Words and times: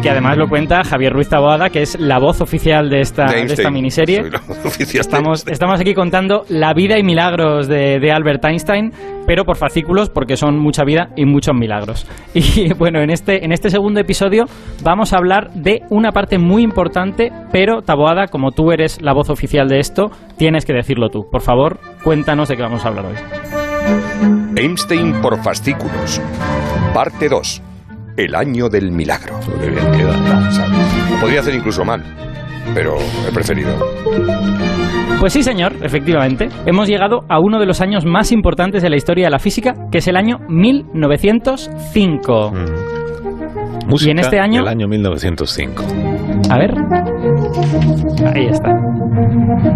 Y 0.00 0.02
que 0.02 0.08
además 0.08 0.38
lo 0.38 0.48
cuenta 0.48 0.82
Javier 0.82 1.12
Ruiz 1.12 1.28
Taboada, 1.28 1.68
que 1.68 1.82
es 1.82 2.00
la 2.00 2.18
voz 2.18 2.40
oficial 2.40 2.88
de 2.88 3.02
esta, 3.02 3.26
De 3.26 3.32
de 3.32 3.38
Einstein. 3.40 3.60
esta 3.60 3.70
miniserie. 3.70 4.22
Estamos, 4.94 5.46
estamos 5.46 5.78
aquí 5.78 5.92
contando 5.92 6.44
la 6.48 6.72
vida 6.72 6.98
y 6.98 7.02
milagros 7.02 7.68
de, 7.68 7.98
de 8.00 8.10
Albert 8.10 8.42
Einstein, 8.46 8.92
pero 9.26 9.44
por 9.44 9.58
fascículos, 9.58 10.08
porque 10.08 10.38
son 10.38 10.58
mucha 10.58 10.84
vida 10.84 11.10
y 11.16 11.26
muchos 11.26 11.54
milagros. 11.54 12.06
Y 12.34 12.72
bueno, 12.72 13.02
en 13.02 13.10
este, 13.10 13.44
en 13.44 13.52
este 13.52 13.68
segundo 13.68 14.00
episodio 14.00 14.46
vamos 14.82 15.12
a 15.12 15.18
hablar 15.18 15.50
de 15.52 15.82
una 15.90 16.12
parte 16.12 16.38
muy 16.38 16.62
importante, 16.62 17.30
pero 17.52 17.82
Taboada, 17.82 18.28
como 18.28 18.52
tú 18.52 18.72
eres 18.72 19.02
la 19.02 19.12
voz 19.12 19.28
oficial 19.28 19.68
de 19.68 19.80
esto, 19.80 20.10
tienes 20.38 20.64
que 20.64 20.72
decirlo 20.72 21.10
tú. 21.10 21.28
Por 21.30 21.42
favor, 21.42 21.78
cuéntanos 22.02 22.48
de 22.48 22.56
qué 22.56 22.62
vamos 22.62 22.86
a 22.86 22.88
hablar 22.88 23.04
hoy. 23.04 23.16
Einstein 24.56 25.20
por 25.20 25.42
fascículos. 25.42 26.22
Parte 26.94 27.28
2. 27.28 27.64
El 28.22 28.34
año 28.34 28.68
del 28.68 28.90
milagro. 28.92 29.40
Qué 29.62 29.70
bien 29.70 29.92
queda. 29.92 30.12
¿sabes? 30.52 31.10
Lo 31.10 31.20
podría 31.20 31.40
hacer 31.40 31.54
incluso 31.54 31.82
mal, 31.86 32.04
pero 32.74 32.96
he 33.26 33.32
preferido. 33.32 33.70
Pues 35.18 35.32
sí, 35.32 35.42
señor, 35.42 35.72
efectivamente. 35.82 36.50
Hemos 36.66 36.86
llegado 36.86 37.24
a 37.30 37.40
uno 37.40 37.58
de 37.58 37.64
los 37.64 37.80
años 37.80 38.04
más 38.04 38.30
importantes 38.30 38.82
de 38.82 38.90
la 38.90 38.96
historia 38.96 39.24
de 39.26 39.30
la 39.30 39.38
física, 39.38 39.74
que 39.90 39.96
es 39.98 40.06
el 40.08 40.16
año 40.18 40.38
1905. 40.48 42.52
Música 43.86 44.08
Y 44.08 44.10
en 44.12 44.18
este 44.18 44.38
año- 44.38 44.60
del 44.60 44.68
año 44.68 44.86
1905. 44.86 45.82
A 46.50 46.58
ver. 46.58 46.74
Ahí 48.34 48.46
está. 48.46 48.76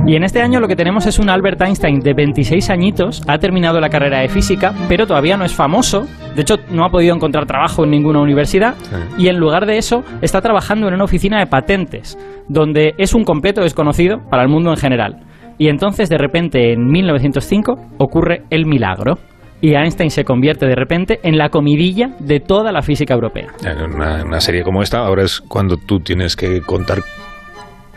Y 0.07 0.17
en 0.17 0.25
este 0.25 0.41
año 0.43 0.61
lo 0.61 0.69
que 0.69 0.77
tenemos 0.77 1.07
es 1.07 1.19
un 1.19 1.29
Albert 1.29 1.61
Einstein 1.63 2.01
de 2.01 2.15
26 2.15 2.71
añitos, 2.71 3.23
ha 3.27 3.39
terminado 3.39 3.81
la 3.81 3.89
carrera 3.89 4.21
de 4.21 4.29
física, 4.29 4.73
pero 4.89 5.07
todavía 5.07 5.37
no 5.37 5.45
es 5.45 5.55
famoso, 5.55 6.07
de 6.35 6.43
hecho 6.43 6.57
no 6.71 6.85
ha 6.85 6.91
podido 6.91 7.15
encontrar 7.15 7.47
trabajo 7.47 7.85
en 7.85 7.91
ninguna 7.91 8.21
universidad, 8.21 8.75
y 9.19 9.29
en 9.29 9.39
lugar 9.39 9.67
de 9.67 9.79
eso 9.79 10.05
está 10.23 10.41
trabajando 10.41 10.89
en 10.89 10.95
una 10.95 11.05
oficina 11.05 11.39
de 11.39 11.47
patentes, 11.47 12.19
donde 12.49 12.95
es 12.99 13.15
un 13.15 13.25
completo 13.25 13.63
desconocido 13.63 14.19
para 14.31 14.43
el 14.43 14.49
mundo 14.49 14.71
en 14.71 14.77
general. 14.77 15.25
Y 15.59 15.69
entonces 15.69 16.09
de 16.09 16.19
repente 16.19 16.73
en 16.73 16.87
1905 16.87 17.75
ocurre 17.99 18.43
el 18.51 18.67
milagro. 18.67 19.15
Y 19.61 19.77
Einstein 19.77 20.11
se 20.11 20.25
convierte 20.25 20.67
de 20.67 20.75
repente 20.75 21.21
en 21.23 21.39
la 21.39 21.49
comidilla 21.49 22.11
de 22.19 22.41
toda 22.41 22.71
la 22.71 22.83
física 22.83 23.15
europea. 23.15 23.47
En 23.65 23.95
una, 23.95 24.23
una 24.23 24.41
serie 24.41 24.63
como 24.63 24.83
esta, 24.83 24.99
ahora 24.99 25.23
es 25.23 25.41
cuando 25.41 25.77
tú 25.79 26.01
tienes 26.01 26.37
que 26.37 26.61
contar 26.61 26.99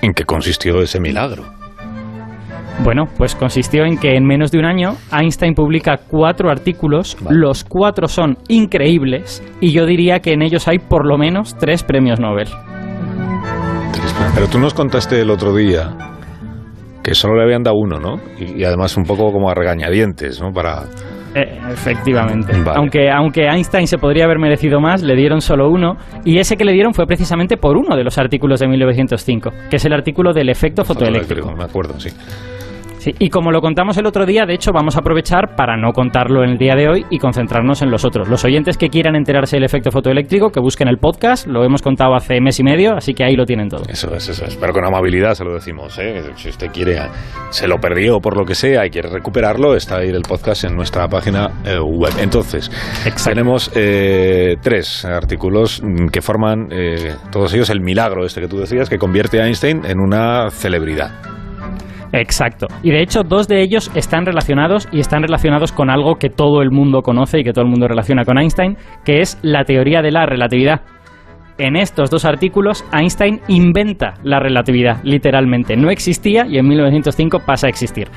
en 0.01 0.13
qué 0.13 0.23
consistió 0.23 0.81
ese 0.81 0.99
milagro. 0.99 1.43
Bueno, 2.83 3.05
pues 3.17 3.33
consistió 3.35 3.85
en 3.85 3.97
que 3.97 4.15
en 4.15 4.25
menos 4.25 4.51
de 4.51 4.59
un 4.59 4.65
año 4.65 4.95
Einstein 5.11 5.55
publica 5.55 5.97
cuatro 5.97 6.51
artículos, 6.51 7.17
Vale. 7.19 7.37
los 7.39 7.63
cuatro 7.63 8.07
son 8.07 8.37
increíbles 8.49 9.43
y 9.59 9.71
yo 9.71 9.85
diría 9.85 10.19
que 10.19 10.33
en 10.33 10.43
ellos 10.43 10.67
hay 10.67 10.77
por 10.77 11.07
lo 11.07 11.17
menos 11.17 11.57
tres 11.57 11.83
premios 11.83 12.19
Nobel. 12.19 12.47
Pero 14.35 14.47
tú 14.47 14.59
nos 14.59 14.73
contaste 14.73 15.19
el 15.21 15.31
otro 15.31 15.55
día 15.55 15.95
que 17.03 17.15
solo 17.15 17.35
le 17.37 17.43
habían 17.43 17.63
dado 17.63 17.77
uno, 17.77 17.99
¿no? 17.99 18.19
Y, 18.39 18.61
y 18.61 18.63
además 18.63 18.95
un 18.97 19.03
poco 19.03 19.31
como 19.31 19.49
a 19.49 19.55
regañadientes, 19.55 20.41
¿no? 20.41 20.51
Para... 20.51 20.83
Eh, 21.37 21.59
efectivamente. 21.71 22.51
Vale. 22.63 22.77
Aunque, 22.77 23.09
aunque 23.09 23.45
Einstein 23.47 23.87
se 23.87 23.97
podría 23.97 24.25
haber 24.25 24.39
merecido 24.39 24.79
más, 24.79 25.03
le 25.03 25.15
dieron 25.15 25.41
solo 25.41 25.69
uno 25.69 25.97
y 26.25 26.39
ese 26.39 26.57
que 26.57 26.65
le 26.65 26.73
dieron 26.73 26.93
fue 26.93 27.05
precisamente 27.05 27.57
por 27.57 27.77
uno 27.77 27.95
de 27.95 28.03
los 28.03 28.17
artículos 28.17 28.59
de 28.59 28.67
1905, 28.67 29.51
que 29.69 29.75
es 29.75 29.85
el 29.85 29.93
artículo 29.93 30.33
del 30.33 30.49
efecto 30.49 30.83
fotoeléctrico. 30.83 31.53
Me 31.53 31.63
acuerdo, 31.63 31.99
sí. 31.99 32.09
Sí, 32.97 33.13
y 33.19 33.29
como 33.29 33.51
lo 33.51 33.61
contamos 33.61 33.97
el 33.97 34.05
otro 34.05 34.25
día, 34.25 34.45
de 34.45 34.53
hecho 34.53 34.71
vamos 34.73 34.95
a 34.95 34.99
aprovechar 34.99 35.55
para 35.55 35.77
no 35.77 35.91
contarlo 35.91 36.43
en 36.43 36.51
el 36.51 36.57
día 36.57 36.75
de 36.75 36.89
hoy 36.89 37.05
y 37.09 37.19
concentrarnos 37.19 37.81
en 37.81 37.91
los 37.91 38.05
otros. 38.05 38.27
Los 38.27 38.43
oyentes 38.43 38.77
que 38.77 38.89
quieran 38.89 39.15
enterarse 39.15 39.57
del 39.57 39.65
efecto 39.65 39.91
fotoeléctrico, 39.91 40.49
que 40.49 40.59
busquen 40.59 40.87
el 40.87 40.97
podcast, 40.97 41.47
lo 41.47 41.63
hemos 41.63 41.81
contado 41.81 42.15
hace 42.15 42.41
mes 42.41 42.59
y 42.59 42.63
medio, 42.63 42.95
así 42.95 43.13
que 43.13 43.23
ahí 43.23 43.35
lo 43.35 43.45
tienen 43.45 43.69
todo. 43.69 43.83
Eso 43.87 44.13
es, 44.15 44.27
eso 44.29 44.45
es. 44.45 44.55
Pero 44.55 44.73
con 44.73 44.83
amabilidad 44.85 45.33
se 45.33 45.43
lo 45.43 45.53
decimos, 45.53 45.97
¿eh? 45.99 46.23
Si 46.35 46.49
usted 46.49 46.71
quiere, 46.71 46.99
se 47.51 47.67
lo 47.67 47.77
perdió 47.77 48.19
por 48.19 48.35
lo 48.37 48.45
que 48.45 48.55
sea 48.55 48.85
y 48.85 48.89
quiere 48.89 49.09
recuperarlo, 49.09 49.75
está 49.75 49.97
ahí 49.97 50.09
el 50.09 50.23
podcast 50.23 50.63
en 50.63 50.75
nuestra 50.75 51.07
página 51.07 51.49
eh, 51.65 51.79
web. 51.79 52.13
Entonces, 52.19 52.69
Exacto. 53.05 53.29
tenemos 53.29 53.71
eh, 53.75 54.55
tres 54.61 55.05
artículos 55.05 55.81
que 56.11 56.21
forman, 56.21 56.69
eh, 56.71 57.13
todos 57.31 57.53
ellos, 57.53 57.69
el 57.69 57.81
milagro 57.81 58.25
este 58.25 58.41
que 58.41 58.47
tú 58.47 58.57
decías, 58.57 58.89
que 58.89 58.97
convierte 58.97 59.41
a 59.41 59.45
Einstein 59.45 59.85
en 59.85 59.99
una 59.99 60.49
celebridad. 60.49 61.36
Exacto. 62.13 62.67
Y 62.83 62.91
de 62.91 63.01
hecho, 63.01 63.23
dos 63.23 63.47
de 63.47 63.61
ellos 63.61 63.91
están 63.95 64.25
relacionados 64.25 64.87
y 64.91 64.99
están 64.99 65.23
relacionados 65.23 65.71
con 65.71 65.89
algo 65.89 66.15
que 66.15 66.29
todo 66.29 66.61
el 66.61 66.71
mundo 66.71 67.01
conoce 67.01 67.39
y 67.39 67.43
que 67.43 67.53
todo 67.53 67.65
el 67.65 67.69
mundo 67.69 67.87
relaciona 67.87 68.23
con 68.23 68.37
Einstein, 68.37 68.77
que 69.03 69.19
es 69.21 69.37
la 69.41 69.63
teoría 69.65 70.01
de 70.01 70.11
la 70.11 70.25
relatividad. 70.25 70.81
En 71.59 71.75
estos 71.75 72.11
dos 72.11 72.23
artículos, 72.23 72.85
Einstein 72.93 73.41
inventa 73.47 74.13
la 74.23 74.39
relatividad, 74.39 75.03
literalmente. 75.03 75.75
No 75.75 75.89
existía 75.89 76.45
y 76.47 76.59
en 76.59 76.67
1905 76.67 77.39
pasa 77.47 77.65
a 77.65 77.69
existir. 77.69 78.09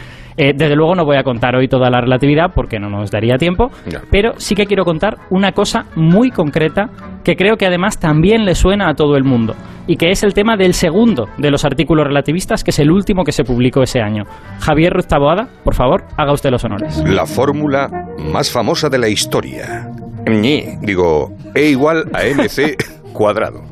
Eh, 0.43 0.55
desde 0.57 0.75
luego 0.75 0.95
no 0.95 1.05
voy 1.05 1.19
a 1.19 1.23
contar 1.23 1.55
hoy 1.55 1.69
toda 1.69 1.91
la 1.91 2.01
relatividad 2.01 2.53
porque 2.55 2.79
no 2.79 2.89
nos 2.89 3.11
daría 3.11 3.37
tiempo, 3.37 3.71
pero 4.11 4.33
sí 4.39 4.55
que 4.55 4.65
quiero 4.65 4.87
contar 4.87 5.19
una 5.29 5.53
cosa 5.53 5.85
muy 5.97 6.31
concreta 6.31 6.89
que 7.23 7.37
creo 7.37 7.59
que 7.59 7.67
además 7.67 8.01
también 8.01 8.47
le 8.47 8.55
suena 8.55 8.89
a 8.89 8.95
todo 8.95 9.19
el 9.19 9.25
mundo 9.25 9.55
y 9.87 9.97
que 9.97 10.11
es 10.11 10.23
el 10.23 10.33
tema 10.33 10.57
del 10.57 10.73
segundo 10.73 11.29
de 11.37 11.51
los 11.51 11.67
artículos 11.67 12.07
relativistas, 12.07 12.65
que 12.65 12.71
es 12.71 12.79
el 12.79 12.91
último 12.91 13.23
que 13.23 13.33
se 13.33 13.45
publicó 13.45 13.83
ese 13.83 14.01
año. 14.01 14.25
Javier 14.61 14.95
Ruiz 14.95 15.09
Taboada, 15.09 15.47
por 15.63 15.75
favor, 15.75 16.05
haga 16.17 16.33
usted 16.33 16.51
los 16.51 16.65
honores. 16.65 17.05
La 17.07 17.27
fórmula 17.27 17.91
más 18.33 18.51
famosa 18.51 18.89
de 18.89 18.97
la 18.97 19.09
historia. 19.09 19.91
Ñi, 20.27 20.79
digo, 20.81 21.35
E 21.55 21.65
igual 21.69 22.05
a 22.15 22.23
MC 22.25 22.79
cuadrado. 23.13 23.63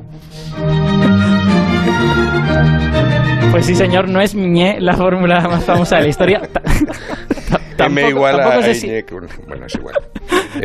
Pues 3.51 3.67
sí, 3.67 3.75
señor, 3.75 4.09
no 4.09 4.21
es 4.21 4.35
Miñé 4.35 4.79
la 4.81 4.95
fórmula 4.95 5.41
más 5.49 5.65
famosa 5.65 5.97
de 5.97 6.03
la 6.03 6.09
historia. 6.09 6.41
Tampoco- 7.77 8.09
igual 8.09 8.41
a 8.41 8.63
sé 8.63 8.75
si- 8.75 8.89
Bueno, 9.47 9.67
es 9.67 9.75
igual. 9.79 9.95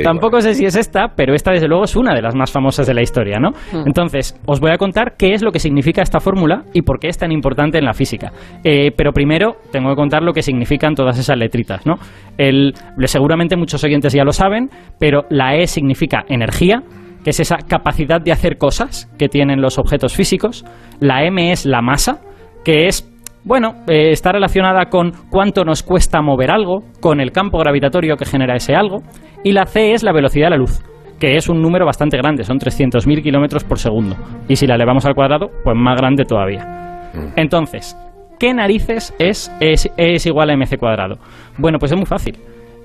Tampoco 0.03 0.41
sé 0.41 0.55
si 0.55 0.65
es 0.65 0.75
esta, 0.75 1.09
pero 1.15 1.33
esta 1.35 1.51
desde 1.51 1.67
luego 1.67 1.83
es 1.83 1.95
una 1.95 2.13
de 2.15 2.21
las 2.21 2.35
más 2.35 2.51
famosas 2.51 2.87
de 2.87 2.93
la 2.95 3.01
historia, 3.03 3.39
¿no? 3.39 3.51
Entonces, 3.85 4.35
os 4.47 4.59
voy 4.59 4.71
a 4.71 4.77
contar 4.77 5.13
qué 5.17 5.33
es 5.33 5.43
lo 5.43 5.51
que 5.51 5.59
significa 5.59 6.01
esta 6.01 6.19
fórmula 6.19 6.63
y 6.73 6.81
por 6.81 6.99
qué 6.99 7.07
es 7.09 7.17
tan 7.17 7.31
importante 7.31 7.77
en 7.77 7.85
la 7.85 7.93
física. 7.93 8.31
Eh, 8.63 8.91
pero 8.97 9.11
primero 9.11 9.57
tengo 9.71 9.89
que 9.89 9.95
contar 9.95 10.23
lo 10.23 10.33
que 10.33 10.41
significan 10.41 10.95
todas 10.95 11.17
esas 11.19 11.37
letritas, 11.37 11.85
¿no? 11.85 11.95
El, 12.37 12.73
seguramente 13.05 13.55
muchos 13.55 13.83
oyentes 13.83 14.13
ya 14.13 14.23
lo 14.23 14.31
saben, 14.33 14.69
pero 14.99 15.21
la 15.29 15.55
E 15.55 15.67
significa 15.67 16.23
energía, 16.27 16.81
que 17.23 17.29
es 17.29 17.39
esa 17.39 17.57
capacidad 17.57 18.19
de 18.19 18.31
hacer 18.31 18.57
cosas 18.57 19.07
que 19.19 19.29
tienen 19.29 19.61
los 19.61 19.77
objetos 19.77 20.15
físicos. 20.15 20.65
La 20.99 21.23
M 21.25 21.51
es 21.51 21.65
la 21.65 21.81
masa, 21.81 22.19
que 22.63 22.87
es 22.87 23.09
bueno, 23.45 23.75
eh, 23.89 24.11
está 24.11 24.31
relacionada 24.31 24.85
con 24.85 25.11
cuánto 25.29 25.65
nos 25.65 25.83
cuesta 25.83 26.21
mover 26.21 26.49
algo, 26.49 26.83
con 27.01 27.19
el 27.19 27.33
campo 27.33 27.59
gravitatorio 27.59 28.15
que 28.15 28.25
genera 28.25 28.55
ese 28.55 28.73
algo, 28.73 29.03
y 29.43 29.51
la 29.51 29.65
c 29.65 29.91
es 29.91 30.01
la 30.01 30.13
velocidad 30.13 30.45
de 30.45 30.51
la 30.51 30.57
luz, 30.57 30.81
que 31.19 31.35
es 31.35 31.49
un 31.49 31.61
número 31.61 31.85
bastante 31.85 32.17
grande, 32.17 32.45
son 32.45 32.57
300.000 32.57 33.21
kilómetros 33.21 33.65
por 33.65 33.79
segundo, 33.79 34.15
y 34.47 34.55
si 34.55 34.65
la 34.65 34.75
elevamos 34.75 35.05
al 35.05 35.13
cuadrado, 35.13 35.49
pues 35.63 35.75
más 35.75 35.97
grande 35.97 36.23
todavía. 36.23 37.11
Entonces, 37.35 37.97
¿qué 38.39 38.53
narices 38.53 39.13
es, 39.19 39.53
es, 39.59 39.91
es 39.97 40.25
igual 40.25 40.49
a 40.49 40.55
mc 40.55 40.77
cuadrado? 40.79 41.15
Bueno, 41.57 41.79
pues 41.79 41.91
es 41.91 41.97
muy 41.97 42.07
fácil. 42.07 42.37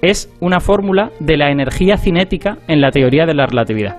Es 0.03 0.33
una 0.41 0.61
fórmula 0.61 1.11
de 1.19 1.37
la 1.37 1.51
energía 1.51 1.97
cinética 1.97 2.59
en 2.69 2.81
la 2.81 2.91
teoría 2.91 3.27
de 3.27 3.35
la 3.35 3.47
relatividad. 3.47 3.97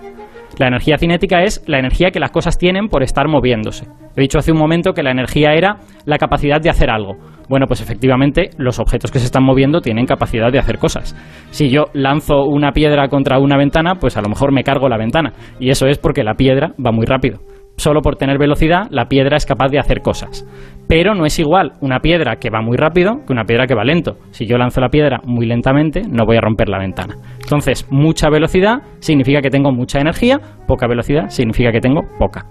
La 0.59 0.67
energía 0.67 0.97
cinética 0.97 1.41
es 1.41 1.63
la 1.67 1.79
energía 1.79 2.11
que 2.11 2.19
las 2.19 2.31
cosas 2.31 2.57
tienen 2.57 2.89
por 2.89 3.01
estar 3.01 3.29
moviéndose. 3.29 3.87
He 4.13 4.21
dicho 4.21 4.39
hace 4.39 4.51
un 4.51 4.59
momento 4.59 4.91
que 4.91 5.03
la 5.03 5.11
energía 5.11 5.53
era 5.53 5.77
la 6.03 6.17
capacidad 6.17 6.59
de 6.59 6.69
hacer 6.69 6.89
algo. 6.89 7.15
Bueno, 7.47 7.65
pues 7.65 7.79
efectivamente 7.79 8.49
los 8.57 8.77
objetos 8.77 9.09
que 9.09 9.19
se 9.19 9.25
están 9.25 9.45
moviendo 9.45 9.79
tienen 9.79 10.05
capacidad 10.05 10.51
de 10.51 10.59
hacer 10.59 10.77
cosas. 10.77 11.15
Si 11.51 11.69
yo 11.69 11.85
lanzo 11.93 12.43
una 12.43 12.73
piedra 12.73 13.07
contra 13.07 13.39
una 13.39 13.55
ventana, 13.55 13.95
pues 13.95 14.17
a 14.17 14.21
lo 14.21 14.27
mejor 14.27 14.51
me 14.51 14.65
cargo 14.65 14.89
la 14.89 14.97
ventana. 14.97 15.31
Y 15.61 15.69
eso 15.69 15.87
es 15.87 15.97
porque 15.97 16.25
la 16.25 16.33
piedra 16.33 16.73
va 16.85 16.91
muy 16.91 17.05
rápido. 17.05 17.39
Solo 17.77 18.01
por 18.01 18.17
tener 18.17 18.37
velocidad, 18.37 18.87
la 18.89 19.05
piedra 19.05 19.37
es 19.37 19.45
capaz 19.45 19.69
de 19.69 19.79
hacer 19.79 20.01
cosas. 20.01 20.45
Pero 20.89 21.13
no 21.13 21.23
es 21.23 21.37
igual 21.37 21.73
una 21.81 21.99
piedra 21.99 22.37
que 22.37 22.49
va 22.49 22.63
muy 22.63 22.75
rápido 22.75 23.19
que 23.23 23.31
una 23.31 23.43
piedra 23.43 23.67
que 23.67 23.75
va 23.75 23.83
lento. 23.83 24.17
Si 24.31 24.47
yo 24.47 24.57
lanzo 24.57 24.81
la 24.81 24.89
piedra 24.89 25.19
muy 25.23 25.45
lentamente, 25.45 26.01
no 26.01 26.25
voy 26.25 26.37
a 26.37 26.41
romper 26.41 26.67
la 26.67 26.79
ventana. 26.79 27.15
Entonces, 27.39 27.85
mucha 27.91 28.27
velocidad 28.31 28.79
significa 28.97 29.39
que 29.39 29.51
tengo 29.51 29.71
mucha 29.71 29.99
energía, 29.99 30.39
poca 30.65 30.87
velocidad 30.87 31.29
significa 31.29 31.71
que 31.71 31.79
tengo 31.79 32.01
poca. 32.17 32.47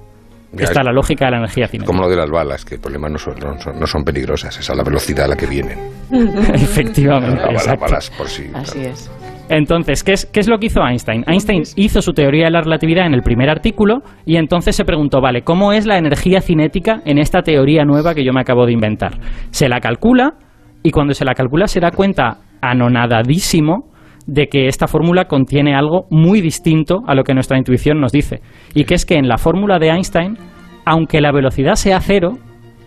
Ya 0.52 0.64
Esta 0.64 0.81
es 0.81 0.87
la 0.87 0.93
lógica 0.93 1.25
de 1.25 1.32
la 1.32 1.37
energía 1.38 1.67
cinética. 1.67 1.93
Como 1.93 2.05
lo 2.05 2.08
de 2.08 2.17
las 2.17 2.31
balas, 2.31 2.64
que 2.64 2.76
el 2.76 2.81
problema 2.81 3.08
no 3.08 3.19
son, 3.19 3.35
no 3.40 3.58
son, 3.58 3.79
no 3.79 3.87
son 3.88 4.05
peligrosas, 4.05 4.56
es 4.56 4.70
a 4.70 4.75
la 4.76 4.84
velocidad 4.84 5.25
a 5.25 5.29
la 5.29 5.37
que 5.37 5.46
vienen. 5.46 5.76
Efectivamente. 6.55 7.43
Las 7.43 7.64
exacto. 7.64 7.81
balas 7.81 8.11
por 8.17 8.29
sí. 8.29 8.49
Así 8.55 8.79
claro. 8.79 8.91
es. 8.93 9.18
Entonces, 9.48 10.04
¿qué 10.04 10.12
es, 10.12 10.26
¿qué 10.26 10.40
es 10.40 10.48
lo 10.48 10.58
que 10.58 10.66
hizo 10.66 10.80
Einstein? 10.86 11.24
Einstein 11.26 11.62
hizo 11.76 12.02
su 12.02 12.12
teoría 12.12 12.46
de 12.46 12.50
la 12.50 12.60
relatividad 12.60 13.06
en 13.06 13.14
el 13.14 13.22
primer 13.22 13.48
artículo 13.48 14.02
y 14.26 14.36
entonces 14.36 14.76
se 14.76 14.84
preguntó, 14.84 15.20
vale, 15.20 15.42
¿cómo 15.42 15.72
es 15.72 15.86
la 15.86 15.96
energía 15.96 16.40
cinética 16.40 17.00
en 17.04 17.18
esta 17.18 17.42
teoría 17.42 17.84
nueva 17.84 18.14
que 18.14 18.24
yo 18.24 18.32
me 18.32 18.40
acabo 18.40 18.66
de 18.66 18.72
inventar? 18.72 19.18
Se 19.50 19.68
la 19.68 19.80
calcula 19.80 20.34
y 20.82 20.90
cuando 20.90 21.14
se 21.14 21.24
la 21.24 21.34
calcula 21.34 21.66
se 21.66 21.80
da 21.80 21.90
cuenta 21.90 22.38
anonadadísimo 22.60 23.90
de 24.26 24.48
que 24.48 24.66
esta 24.66 24.86
fórmula 24.86 25.24
contiene 25.24 25.74
algo 25.74 26.06
muy 26.10 26.42
distinto 26.42 26.98
a 27.06 27.14
lo 27.14 27.24
que 27.24 27.32
nuestra 27.32 27.56
intuición 27.56 28.00
nos 28.00 28.12
dice. 28.12 28.40
Y 28.74 28.84
que 28.84 28.94
es 28.94 29.06
que 29.06 29.14
en 29.14 29.26
la 29.26 29.38
fórmula 29.38 29.78
de 29.78 29.88
Einstein, 29.88 30.36
aunque 30.84 31.22
la 31.22 31.32
velocidad 31.32 31.74
sea 31.74 32.00
cero, 32.00 32.32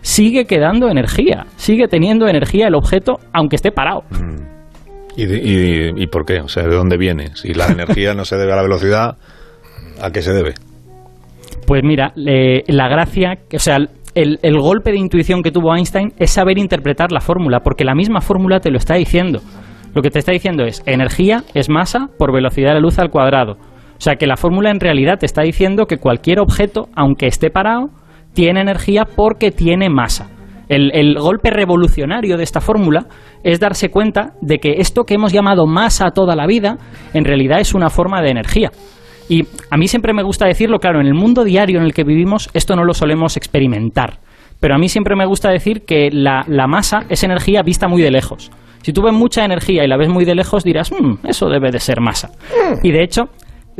sigue 0.01 0.45
quedando 0.45 0.89
energía, 0.89 1.45
sigue 1.55 1.87
teniendo 1.87 2.27
energía 2.27 2.67
el 2.67 2.75
objeto 2.75 3.17
aunque 3.33 3.55
esté 3.55 3.71
parado. 3.71 4.03
Mm. 4.11 4.60
¿Y, 5.15 6.07
por 6.07 6.25
qué? 6.25 6.39
O 6.39 6.47
sea, 6.47 6.63
¿de 6.63 6.75
dónde 6.75 6.97
viene? 6.97 7.35
Si 7.35 7.53
la 7.53 7.67
energía 7.71 8.13
no 8.13 8.25
se 8.25 8.37
debe 8.37 8.53
a 8.53 8.55
la 8.55 8.63
velocidad, 8.63 9.17
¿a 10.01 10.11
qué 10.11 10.21
se 10.21 10.33
debe? 10.33 10.53
Pues 11.67 11.81
mira, 11.83 12.13
la 12.15 12.87
gracia, 12.87 13.37
o 13.53 13.59
sea, 13.59 13.77
el, 14.13 14.39
el, 14.41 14.59
golpe 14.59 14.91
de 14.91 14.97
intuición 14.97 15.41
que 15.41 15.51
tuvo 15.51 15.75
Einstein 15.75 16.13
es 16.17 16.31
saber 16.31 16.57
interpretar 16.57 17.11
la 17.11 17.21
fórmula, 17.21 17.61
porque 17.61 17.85
la 17.85 17.95
misma 17.95 18.19
fórmula 18.21 18.59
te 18.59 18.71
lo 18.71 18.77
está 18.77 18.95
diciendo. 18.95 19.41
Lo 19.93 20.01
que 20.01 20.09
te 20.09 20.19
está 20.19 20.31
diciendo 20.31 20.63
es 20.63 20.81
energía 20.85 21.43
es 21.53 21.69
masa 21.69 22.07
por 22.17 22.33
velocidad 22.33 22.69
de 22.69 22.75
la 22.75 22.79
luz 22.79 22.97
al 22.99 23.09
cuadrado. 23.09 23.53
O 23.53 24.03
sea 24.03 24.15
que 24.15 24.25
la 24.25 24.37
fórmula 24.37 24.71
en 24.71 24.79
realidad 24.79 25.19
te 25.19 25.25
está 25.25 25.43
diciendo 25.43 25.85
que 25.85 25.97
cualquier 25.97 26.39
objeto, 26.39 26.87
aunque 26.95 27.27
esté 27.27 27.49
parado, 27.51 27.89
tiene 28.33 28.61
energía 28.61 29.03
porque 29.05 29.51
tiene 29.51 29.89
masa. 29.89 30.29
El, 30.71 31.15
golpe 31.19 31.49
revolucionario 31.49 32.37
de 32.37 32.43
esta 32.43 32.61
fórmula 32.61 33.05
es 33.43 33.59
darse 33.59 33.89
cuenta 33.89 34.35
de 34.39 34.59
que 34.59 34.75
esto 34.77 35.03
que 35.03 35.15
hemos 35.15 35.33
llamado 35.33 35.67
masa 35.67 36.11
toda 36.11 36.33
la 36.33 36.47
vida, 36.47 36.77
en 37.13 37.25
realidad 37.25 37.59
es 37.59 37.73
una 37.73 37.89
forma 37.89 38.21
de 38.21 38.29
energía. 38.29 38.71
Y 39.27 39.43
a 39.69 39.75
mí 39.75 39.89
siempre 39.89 40.13
me 40.13 40.23
gusta 40.23 40.45
decirlo, 40.45 40.79
claro, 40.79 41.01
en 41.01 41.07
el 41.07 41.13
mundo 41.13 41.43
diario 41.43 41.79
en 41.79 41.85
el 41.85 41.93
que 41.93 42.05
vivimos 42.05 42.49
esto 42.53 42.77
no 42.77 42.85
lo 42.85 42.93
solemos 42.93 43.35
experimentar. 43.35 44.19
Pero 44.61 44.75
a 44.75 44.77
mí 44.77 44.87
siempre 44.87 45.15
me 45.17 45.25
gusta 45.25 45.49
decir 45.49 45.81
que 45.81 46.09
la, 46.09 46.45
masa 46.67 47.01
es 47.09 47.23
energía 47.25 47.63
vista 47.63 47.89
muy 47.89 48.01
de 48.01 48.11
lejos. 48.11 48.49
Si 48.81 48.93
tú 48.93 49.01
ves 49.01 49.13
mucha 49.13 49.43
energía 49.43 49.83
y 49.83 49.87
la 49.87 49.97
ves 49.97 50.09
muy 50.09 50.23
de 50.23 50.35
lejos, 50.35 50.63
dirás, 50.63 50.89
mm, 50.91 51.27
eso 51.27 51.49
debe 51.49 51.71
de 51.71 51.79
ser 51.79 51.99
masa. 51.99 52.29
Y 52.81 52.91
de 52.91 53.03
hecho, 53.03 53.23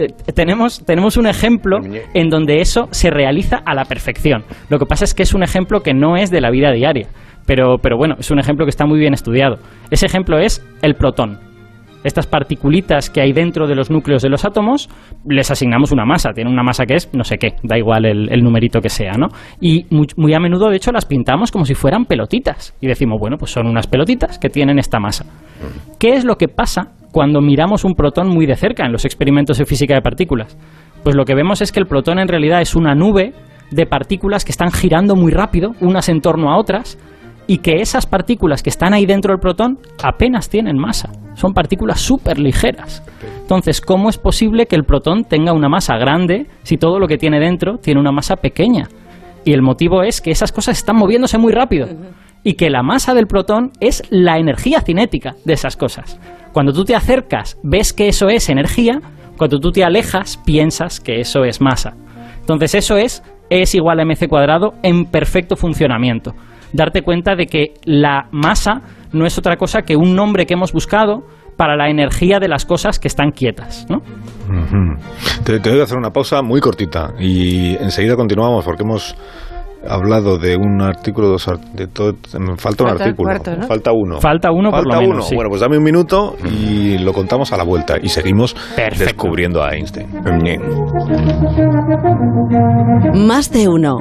eh, 0.05 0.31
tenemos, 0.33 0.83
tenemos 0.85 1.17
un 1.17 1.27
ejemplo 1.27 1.79
en 2.13 2.29
donde 2.29 2.61
eso 2.61 2.87
se 2.91 3.09
realiza 3.09 3.57
a 3.65 3.73
la 3.75 3.85
perfección. 3.85 4.43
Lo 4.69 4.79
que 4.79 4.85
pasa 4.85 5.05
es 5.05 5.13
que 5.13 5.23
es 5.23 5.33
un 5.33 5.43
ejemplo 5.43 5.81
que 5.81 5.93
no 5.93 6.17
es 6.17 6.31
de 6.31 6.41
la 6.41 6.49
vida 6.49 6.71
diaria, 6.71 7.07
pero, 7.45 7.77
pero 7.77 7.97
bueno, 7.97 8.15
es 8.19 8.31
un 8.31 8.39
ejemplo 8.39 8.65
que 8.65 8.69
está 8.71 8.85
muy 8.85 8.99
bien 8.99 9.13
estudiado. 9.13 9.59
Ese 9.89 10.05
ejemplo 10.05 10.39
es 10.39 10.65
el 10.81 10.95
protón. 10.95 11.50
Estas 12.03 12.27
particulitas 12.27 13.09
que 13.09 13.21
hay 13.21 13.31
dentro 13.31 13.67
de 13.67 13.75
los 13.75 13.91
núcleos 13.91 14.21
de 14.21 14.29
los 14.29 14.45
átomos, 14.45 14.89
les 15.27 15.51
asignamos 15.51 15.91
una 15.91 16.05
masa. 16.05 16.31
Tienen 16.33 16.51
una 16.51 16.63
masa 16.63 16.85
que 16.85 16.95
es 16.95 17.09
no 17.13 17.23
sé 17.23 17.37
qué, 17.37 17.55
da 17.63 17.77
igual 17.77 18.05
el, 18.05 18.43
numerito 18.43 18.81
que 18.81 18.89
sea, 18.89 19.13
¿no? 19.13 19.27
Y 19.59 19.85
muy, 19.89 20.07
muy, 20.17 20.33
a 20.33 20.39
menudo, 20.39 20.69
de 20.69 20.77
hecho, 20.77 20.91
las 20.91 21.05
pintamos 21.05 21.51
como 21.51 21.65
si 21.65 21.75
fueran 21.75 22.05
pelotitas. 22.05 22.75
Y 22.81 22.87
decimos, 22.87 23.19
bueno, 23.19 23.37
pues 23.37 23.51
son 23.51 23.67
unas 23.67 23.87
pelotitas 23.87 24.39
que 24.39 24.49
tienen 24.49 24.79
esta 24.79 24.99
masa. 24.99 25.25
¿Qué 25.99 26.13
es 26.13 26.25
lo 26.25 26.37
que 26.37 26.47
pasa 26.47 26.93
cuando 27.11 27.41
miramos 27.41 27.83
un 27.83 27.93
protón 27.93 28.29
muy 28.29 28.45
de 28.45 28.55
cerca 28.55 28.85
en 28.85 28.91
los 28.91 29.05
experimentos 29.05 29.57
de 29.57 29.65
física 29.65 29.93
de 29.93 30.01
partículas? 30.01 30.57
Pues 31.03 31.15
lo 31.15 31.25
que 31.25 31.35
vemos 31.35 31.61
es 31.61 31.71
que 31.71 31.79
el 31.79 31.87
protón 31.87 32.19
en 32.19 32.27
realidad 32.27 32.61
es 32.61 32.75
una 32.75 32.95
nube 32.95 33.33
de 33.71 33.85
partículas 33.85 34.45
que 34.45 34.51
están 34.51 34.71
girando 34.71 35.15
muy 35.15 35.31
rápido, 35.31 35.71
unas 35.79 36.09
en 36.09 36.21
torno 36.21 36.51
a 36.51 36.57
otras, 36.57 36.97
y 37.51 37.57
que 37.57 37.81
esas 37.81 38.05
partículas 38.05 38.63
que 38.63 38.69
están 38.69 38.93
ahí 38.93 39.05
dentro 39.05 39.33
del 39.33 39.41
protón 39.41 39.77
apenas 40.01 40.47
tienen 40.47 40.77
masa. 40.77 41.11
Son 41.33 41.51
partículas 41.51 41.99
súper 41.99 42.39
ligeras. 42.39 43.03
Entonces, 43.41 43.81
¿cómo 43.81 44.09
es 44.09 44.17
posible 44.17 44.67
que 44.67 44.77
el 44.77 44.85
protón 44.85 45.25
tenga 45.25 45.51
una 45.51 45.67
masa 45.67 45.97
grande 45.97 46.47
si 46.63 46.77
todo 46.77 46.97
lo 46.97 47.09
que 47.09 47.17
tiene 47.17 47.41
dentro 47.41 47.77
tiene 47.77 47.99
una 47.99 48.13
masa 48.13 48.37
pequeña? 48.37 48.87
Y 49.43 49.51
el 49.51 49.61
motivo 49.61 50.01
es 50.01 50.21
que 50.21 50.31
esas 50.31 50.53
cosas 50.53 50.77
están 50.77 50.95
moviéndose 50.95 51.37
muy 51.37 51.51
rápido 51.51 51.89
y 52.41 52.53
que 52.53 52.69
la 52.69 52.83
masa 52.83 53.13
del 53.13 53.27
protón 53.27 53.71
es 53.81 54.01
la 54.09 54.37
energía 54.37 54.79
cinética 54.79 55.35
de 55.43 55.51
esas 55.51 55.75
cosas. 55.75 56.21
Cuando 56.53 56.71
tú 56.71 56.85
te 56.85 56.95
acercas, 56.95 57.57
ves 57.63 57.91
que 57.91 58.07
eso 58.07 58.29
es 58.29 58.47
energía, 58.47 59.01
cuando 59.35 59.59
tú 59.59 59.73
te 59.73 59.83
alejas, 59.83 60.37
piensas 60.45 61.01
que 61.01 61.19
eso 61.19 61.43
es 61.43 61.59
masa. 61.59 61.97
Entonces 62.39 62.75
eso 62.75 62.95
es 62.95 63.21
E 63.49 63.63
es 63.63 63.75
igual 63.75 63.99
a 63.99 64.05
mc 64.05 64.29
cuadrado 64.29 64.75
en 64.83 65.03
perfecto 65.03 65.57
funcionamiento. 65.57 66.33
Darte 66.73 67.01
cuenta 67.01 67.35
de 67.35 67.45
que 67.45 67.73
la 67.85 68.27
masa 68.31 68.81
no 69.11 69.25
es 69.25 69.37
otra 69.37 69.57
cosa 69.57 69.81
que 69.81 69.95
un 69.95 70.15
nombre 70.15 70.45
que 70.45 70.53
hemos 70.53 70.73
buscado 70.73 71.23
para 71.57 71.75
la 71.75 71.89
energía 71.89 72.39
de 72.39 72.47
las 72.47 72.65
cosas 72.65 72.97
que 72.97 73.07
están 73.07 73.31
quietas. 73.31 73.85
¿no? 73.89 74.01
te, 75.43 75.59
te, 75.59 75.69
voy 75.69 75.79
a 75.79 75.83
hacer 75.83 75.97
una 75.97 76.11
pausa 76.11 76.41
muy 76.41 76.59
cortita 76.59 77.13
y 77.19 77.75
enseguida 77.75 78.15
continuamos 78.15 78.65
porque 78.65 78.83
hemos 78.83 79.15
hablado 79.87 80.37
de 80.37 80.55
un 80.55 80.81
artículo, 80.81 81.27
dos 81.29 81.49
de 81.73 81.87
todo, 81.87 82.13
falta 82.57 82.83
un 82.83 82.89
artículo, 82.89 83.31
falta 83.67 83.91
uno. 83.91 84.21
Falta 84.21 84.51
uno 84.51 84.71
por 84.71 84.85
lo 84.85 85.01
menos, 85.01 85.31
Bueno, 85.33 85.49
pues 85.49 85.61
dame 85.61 85.77
un 85.77 85.83
minuto 85.83 86.35
y 86.45 86.97
lo 86.99 87.13
contamos 87.13 87.51
a 87.51 87.57
la 87.57 87.63
vuelta 87.63 87.95
y 88.01 88.09
seguimos 88.09 88.55
descubriendo 88.97 89.63
a 89.63 89.73
Einstein. 89.73 90.07
Más 93.27 93.51
de 93.51 93.67
uno 93.67 93.97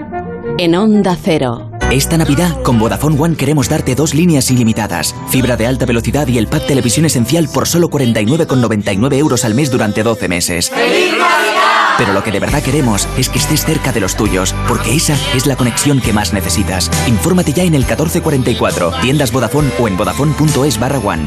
en 0.59 0.75
Onda 0.75 1.17
Cero. 1.17 1.70
Esta 1.91 2.17
Navidad, 2.17 2.63
con 2.63 2.79
Vodafone 2.79 3.21
One 3.21 3.37
queremos 3.37 3.69
darte 3.69 3.97
dos 3.97 4.15
líneas 4.15 4.49
ilimitadas, 4.53 5.13
fibra 5.29 5.57
de 5.57 5.67
alta 5.67 5.87
velocidad 5.87 6.29
y 6.29 6.39
el 6.39 6.47
pack 6.47 6.69
televisión 6.69 7.05
esencial 7.05 7.49
por 7.53 7.67
solo 7.67 7.91
49,99 7.91 9.15
euros 9.15 9.45
al 9.45 9.55
mes 9.55 9.73
durante 9.73 10.05
12 10.05 10.29
meses. 10.29 10.71
¡Feliz 10.71 11.11
Navidad! 11.11 11.97
Pero 11.99 12.13
lo 12.13 12.23
que 12.23 12.31
de 12.31 12.39
verdad 12.39 12.63
queremos 12.63 13.09
es 13.19 13.29
que 13.29 13.41
estés 13.41 13.65
cerca 13.65 13.91
de 13.91 13.99
los 13.99 14.15
tuyos, 14.15 14.55
porque 14.69 14.95
esa 14.95 15.17
es 15.35 15.47
la 15.47 15.57
conexión 15.57 16.01
que 16.01 16.13
más 16.13 16.33
necesitas. 16.33 16.89
Infórmate 17.09 17.53
ya 17.53 17.65
en 17.65 17.75
el 17.75 17.83
1444, 17.83 18.93
tiendas 19.03 19.33
Vodafone 19.33 19.71
o 19.81 19.89
en 19.89 19.97
vodafone.es 19.97 20.79
barra 20.79 21.01
one. 21.01 21.25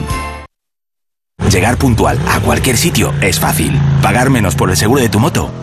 Llegar 1.52 1.78
puntual 1.78 2.18
a 2.30 2.40
cualquier 2.40 2.78
sitio 2.78 3.12
es 3.22 3.38
fácil. 3.38 3.78
Pagar 4.02 4.30
menos 4.30 4.56
por 4.56 4.70
el 4.70 4.78
seguro 4.78 5.02
de 5.02 5.10
tu 5.10 5.20
moto 5.20 5.63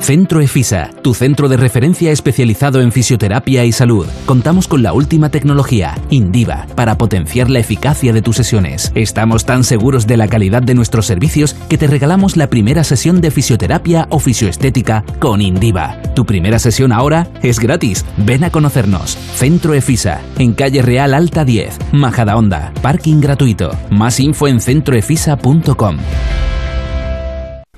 Centro 0.00 0.40
EFISA, 0.40 0.90
tu 1.02 1.12
centro 1.12 1.48
de 1.48 1.56
referencia 1.56 2.10
especializado 2.10 2.80
en 2.80 2.92
fisioterapia 2.92 3.64
y 3.64 3.72
salud. 3.72 4.06
Contamos 4.26 4.66
con 4.66 4.82
la 4.82 4.92
última 4.92 5.28
tecnología, 5.28 5.98
Indiva, 6.08 6.66
para 6.74 6.96
potenciar 6.96 7.50
la 7.50 7.58
eficacia 7.58 8.12
de 8.12 8.22
tus 8.22 8.36
sesiones. 8.36 8.90
Estamos 8.94 9.44
tan 9.44 9.64
seguros 9.64 10.06
de 10.06 10.16
la 10.16 10.28
calidad 10.28 10.62
de 10.62 10.74
nuestros 10.74 11.06
servicios 11.06 11.54
que 11.68 11.76
te 11.76 11.86
regalamos 11.86 12.36
la 12.36 12.48
primera 12.48 12.84
sesión 12.84 13.20
de 13.20 13.30
fisioterapia 13.30 14.06
o 14.10 14.18
fisioestética 14.18 15.04
con 15.18 15.42
Indiva. 15.42 16.00
Tu 16.14 16.24
primera 16.24 16.58
sesión 16.58 16.92
ahora 16.92 17.28
es 17.42 17.58
gratis. 17.58 18.04
Ven 18.16 18.44
a 18.44 18.50
conocernos. 18.50 19.18
Centro 19.34 19.74
EFISA, 19.74 20.20
en 20.38 20.54
calle 20.54 20.80
Real 20.80 21.12
Alta 21.12 21.44
10, 21.44 21.76
Majadahonda. 21.92 22.72
Parking 22.82 23.20
gratuito. 23.20 23.72
Más 23.90 24.20
info 24.20 24.48
en 24.48 24.60
centroefisa.com. 24.60 25.98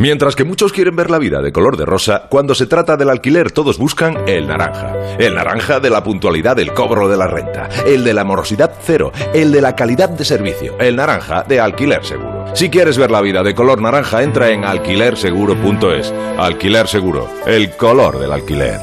Mientras 0.01 0.35
que 0.35 0.45
muchos 0.45 0.73
quieren 0.73 0.97
ver 0.97 1.11
la 1.11 1.19
vida 1.19 1.43
de 1.43 1.53
color 1.53 1.77
de 1.77 1.85
rosa, 1.85 2.23
cuando 2.31 2.55
se 2.55 2.65
trata 2.65 2.97
del 2.97 3.11
alquiler 3.11 3.53
todos 3.53 3.77
buscan 3.77 4.17
el 4.27 4.49
naranja. 4.49 4.95
El 5.19 5.35
naranja 5.35 5.79
de 5.79 5.91
la 5.91 6.03
puntualidad 6.03 6.57
del 6.57 6.73
cobro 6.73 7.07
de 7.07 7.19
la 7.19 7.27
renta, 7.27 7.69
el 7.85 8.03
de 8.03 8.15
la 8.15 8.25
morosidad 8.25 8.73
cero, 8.81 9.13
el 9.35 9.53
de 9.53 9.61
la 9.61 9.77
calidad 9.77 10.09
de 10.09 10.25
servicio, 10.25 10.79
el 10.81 10.97
naranja 10.97 11.43
de 11.43 11.61
alquiler 11.61 12.03
seguro. 12.03 12.47
Si 12.55 12.71
quieres 12.71 12.97
ver 12.97 13.11
la 13.11 13.21
vida 13.21 13.43
de 13.43 13.55
color 13.55 13.83
naranja, 13.83 14.23
entra 14.23 14.49
en 14.49 14.65
alquilerseguro.es. 14.65 16.15
Alquiler 16.39 16.89
seguro, 16.89 17.29
el 17.45 17.77
color 17.77 18.19
del 18.19 18.33
alquiler. 18.33 18.81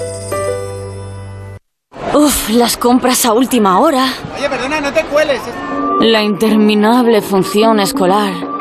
Uf, 2.14 2.50
las 2.52 2.78
compras 2.78 3.26
a 3.26 3.34
última 3.34 3.80
hora. 3.80 4.14
Oye, 4.38 4.48
perdona, 4.48 4.82
no 4.82 4.94
te 4.94 5.02
cueles. 5.06 5.42
La 6.00 6.22
interminable 6.22 7.24
función 7.24 7.80
escolar 7.80 8.57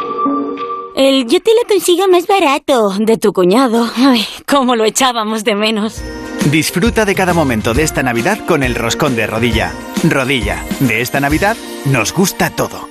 el 0.97 1.27
yo 1.27 1.41
te 1.41 1.51
lo 1.51 1.69
consigo 1.69 2.09
más 2.09 2.27
barato 2.27 2.95
de 2.99 3.19
tu 3.19 3.33
cuñado. 3.33 3.89
Ay, 3.97 4.27
cómo 4.47 4.75
lo 4.75 4.85
echábamos 4.85 5.45
de 5.45 5.55
menos. 5.55 6.03
Disfruta 6.51 7.05
de 7.05 7.15
cada 7.15 7.35
momento 7.35 7.75
de 7.75 7.83
esta 7.83 8.03
Navidad 8.03 8.39
con 8.47 8.63
el 8.63 8.75
roscón 8.75 9.15
de 9.15 9.27
rodilla. 9.27 9.73
Rodilla, 10.03 10.65
de 10.81 11.03
esta 11.03 11.21
Navidad 11.21 11.57
nos 11.85 12.15
gusta 12.15 12.51
todo. 12.51 12.89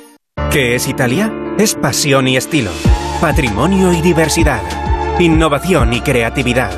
¿Qué 0.52 0.76
es 0.76 0.88
Italia? 0.88 1.34
Es 1.58 1.74
pasión 1.74 2.28
y 2.28 2.38
estilo, 2.38 2.72
patrimonio 3.20 3.92
y 3.92 4.02
diversidad, 4.02 4.62
innovación 5.20 5.94
y 5.94 6.02
creatividad. 6.02 6.72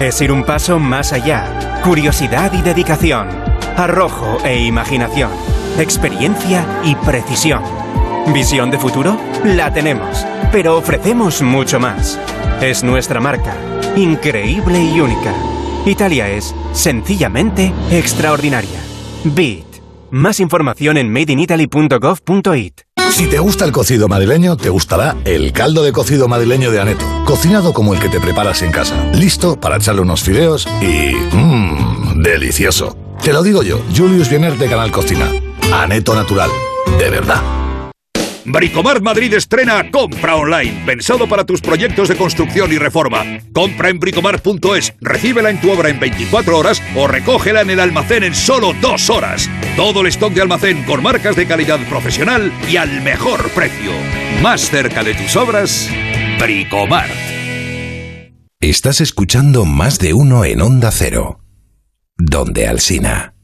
Es 0.00 0.20
ir 0.20 0.30
un 0.30 0.44
paso 0.44 0.78
más 0.78 1.12
allá, 1.12 1.80
curiosidad 1.82 2.52
y 2.52 2.62
dedicación, 2.62 3.28
arrojo 3.76 4.38
e 4.44 4.64
imaginación, 4.64 5.32
experiencia 5.78 6.64
y 6.84 6.94
precisión. 6.94 7.87
¿Visión 8.32 8.70
de 8.70 8.78
futuro? 8.78 9.18
La 9.44 9.72
tenemos, 9.72 10.26
pero 10.52 10.76
ofrecemos 10.76 11.42
mucho 11.42 11.80
más. 11.80 12.18
Es 12.60 12.82
nuestra 12.82 13.20
marca, 13.20 13.54
increíble 13.96 14.82
y 14.82 15.00
única. 15.00 15.32
Italia 15.86 16.28
es 16.28 16.54
sencillamente 16.72 17.72
extraordinaria. 17.90 18.78
Beat. 19.24 19.64
Más 20.10 20.40
información 20.40 20.96
en 20.96 21.12
madeinitaly.gov.it. 21.12 22.80
Si 23.10 23.26
te 23.26 23.38
gusta 23.38 23.64
el 23.64 23.72
cocido 23.72 24.06
madrileño, 24.06 24.56
te 24.56 24.68
gustará 24.68 25.16
el 25.24 25.52
caldo 25.52 25.82
de 25.82 25.92
cocido 25.92 26.28
madrileño 26.28 26.70
de 26.70 26.80
Aneto. 26.80 27.04
Cocinado 27.24 27.72
como 27.72 27.94
el 27.94 28.00
que 28.00 28.08
te 28.08 28.20
preparas 28.20 28.62
en 28.62 28.70
casa. 28.70 28.94
Listo 29.12 29.58
para 29.58 29.76
echarle 29.76 30.02
unos 30.02 30.22
fideos 30.22 30.68
y... 30.80 31.14
Mmm, 31.34 32.22
delicioso. 32.22 32.96
Te 33.22 33.32
lo 33.32 33.42
digo 33.42 33.62
yo, 33.62 33.80
Julius 33.96 34.30
Viener 34.30 34.56
de 34.56 34.68
Canal 34.68 34.92
Cocina. 34.92 35.26
Aneto 35.72 36.14
Natural. 36.14 36.50
De 36.98 37.10
verdad. 37.10 37.42
Bricomar 38.50 39.02
Madrid 39.02 39.34
estrena 39.34 39.90
Compra 39.90 40.36
Online, 40.36 40.82
pensado 40.86 41.28
para 41.28 41.44
tus 41.44 41.60
proyectos 41.60 42.08
de 42.08 42.16
construcción 42.16 42.72
y 42.72 42.78
reforma. 42.78 43.24
Compra 43.52 43.90
en 43.90 43.98
bricomar.es, 43.98 44.94
recíbela 45.00 45.50
en 45.50 45.60
tu 45.60 45.70
obra 45.70 45.90
en 45.90 46.00
24 46.00 46.56
horas 46.56 46.82
o 46.96 47.06
recógela 47.06 47.60
en 47.60 47.70
el 47.70 47.80
almacén 47.80 48.24
en 48.24 48.34
solo 48.34 48.74
2 48.80 49.10
horas. 49.10 49.50
Todo 49.76 50.00
el 50.00 50.06
stock 50.06 50.32
de 50.32 50.40
almacén 50.40 50.82
con 50.84 51.02
marcas 51.02 51.36
de 51.36 51.46
calidad 51.46 51.78
profesional 51.88 52.50
y 52.68 52.76
al 52.76 53.02
mejor 53.02 53.50
precio. 53.50 53.92
Más 54.42 54.62
cerca 54.62 55.04
de 55.04 55.14
tus 55.14 55.36
obras, 55.36 55.90
Bricomar. 56.40 57.08
Estás 58.60 59.00
escuchando 59.00 59.64
más 59.66 59.98
de 59.98 60.14
uno 60.14 60.44
en 60.44 60.62
Onda 60.62 60.90
Cero. 60.90 61.40
Donde 62.16 62.66
Alsina. 62.66 63.34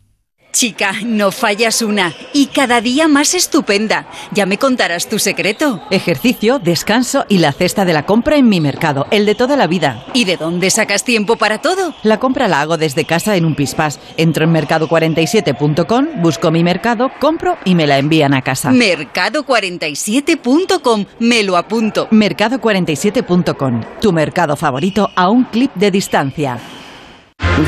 Chica, 0.54 0.94
no 1.04 1.30
fallas 1.32 1.82
una. 1.82 2.14
Y 2.32 2.46
cada 2.46 2.80
día 2.80 3.08
más 3.08 3.34
estupenda. 3.34 4.06
Ya 4.30 4.46
me 4.46 4.56
contarás 4.56 5.08
tu 5.08 5.18
secreto. 5.18 5.82
Ejercicio, 5.90 6.60
descanso 6.60 7.24
y 7.28 7.38
la 7.38 7.52
cesta 7.52 7.84
de 7.84 7.92
la 7.92 8.06
compra 8.06 8.36
en 8.36 8.48
mi 8.48 8.60
mercado, 8.60 9.08
el 9.10 9.26
de 9.26 9.34
toda 9.34 9.56
la 9.56 9.66
vida. 9.66 10.06
¿Y 10.14 10.26
de 10.26 10.36
dónde 10.36 10.70
sacas 10.70 11.02
tiempo 11.02 11.34
para 11.34 11.60
todo? 11.60 11.92
La 12.04 12.20
compra 12.20 12.46
la 12.46 12.60
hago 12.60 12.76
desde 12.76 13.04
casa 13.04 13.34
en 13.34 13.46
un 13.46 13.56
pispás. 13.56 13.98
Entro 14.16 14.44
en 14.44 14.54
mercado47.com, 14.54 16.22
busco 16.22 16.52
mi 16.52 16.62
mercado, 16.62 17.10
compro 17.18 17.58
y 17.64 17.74
me 17.74 17.88
la 17.88 17.98
envían 17.98 18.32
a 18.32 18.42
casa. 18.42 18.70
Mercado47.com, 18.70 21.06
me 21.18 21.42
lo 21.42 21.56
apunto. 21.56 22.08
Mercado47.com, 22.10 23.80
tu 24.00 24.12
mercado 24.12 24.54
favorito 24.54 25.10
a 25.16 25.30
un 25.30 25.46
clip 25.46 25.74
de 25.74 25.90
distancia. 25.90 26.60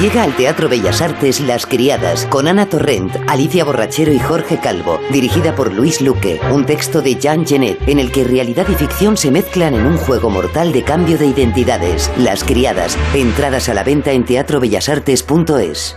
Llega 0.00 0.25
al 0.25 0.37
Teatro 0.37 0.68
Bellas 0.68 1.00
Artes 1.00 1.40
Las 1.40 1.64
Criadas 1.64 2.26
con 2.26 2.49
Ana 2.49 2.68
Torrent, 2.68 3.14
Alicia 3.28 3.64
Borrachero 3.64 4.12
y 4.12 4.18
Jorge 4.18 4.58
Calvo, 4.58 5.00
dirigida 5.11 5.54
por 5.54 5.73
Luis 5.73 6.00
Luque, 6.02 6.40
un 6.52 6.66
texto 6.66 7.02
de 7.02 7.14
Jean 7.14 7.46
Genet 7.46 7.78
en 7.88 7.99
el 7.99 8.12
que 8.12 8.25
realidad 8.25 8.66
y 8.68 8.75
ficción 8.75 9.16
se 9.16 9.30
mezclan 9.30 9.75
en 9.75 9.87
un 9.87 9.96
juego 9.96 10.28
mortal 10.28 10.73
de 10.73 10.82
cambio 10.82 11.16
de 11.16 11.26
identidades. 11.26 12.11
Las 12.18 12.44
Criadas, 12.44 12.99
entradas 13.14 13.68
a 13.68 13.75
la 13.75 13.85
venta 13.85 14.12
en 14.12 14.25
teatrobellasartes.es. 14.25 15.96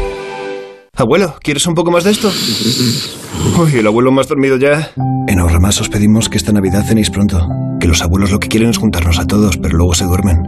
Abuelo, 1.01 1.33
¿quieres 1.41 1.65
un 1.65 1.73
poco 1.73 1.89
más 1.89 2.03
de 2.03 2.11
esto? 2.11 2.31
Uy, 3.59 3.79
el 3.79 3.87
abuelo 3.87 4.11
más 4.11 4.27
dormido 4.27 4.57
ya. 4.57 4.91
En 5.27 5.39
Ahorramás 5.39 5.81
os 5.81 5.89
pedimos 5.89 6.29
que 6.29 6.37
esta 6.37 6.51
Navidad 6.51 6.83
cenéis 6.85 7.09
pronto. 7.09 7.47
Que 7.79 7.87
los 7.87 8.03
abuelos 8.03 8.31
lo 8.31 8.39
que 8.39 8.49
quieren 8.49 8.69
es 8.69 8.77
juntarnos 8.77 9.17
a 9.17 9.25
todos, 9.25 9.57
pero 9.57 9.77
luego 9.77 9.95
se 9.95 10.05
duermen. 10.05 10.43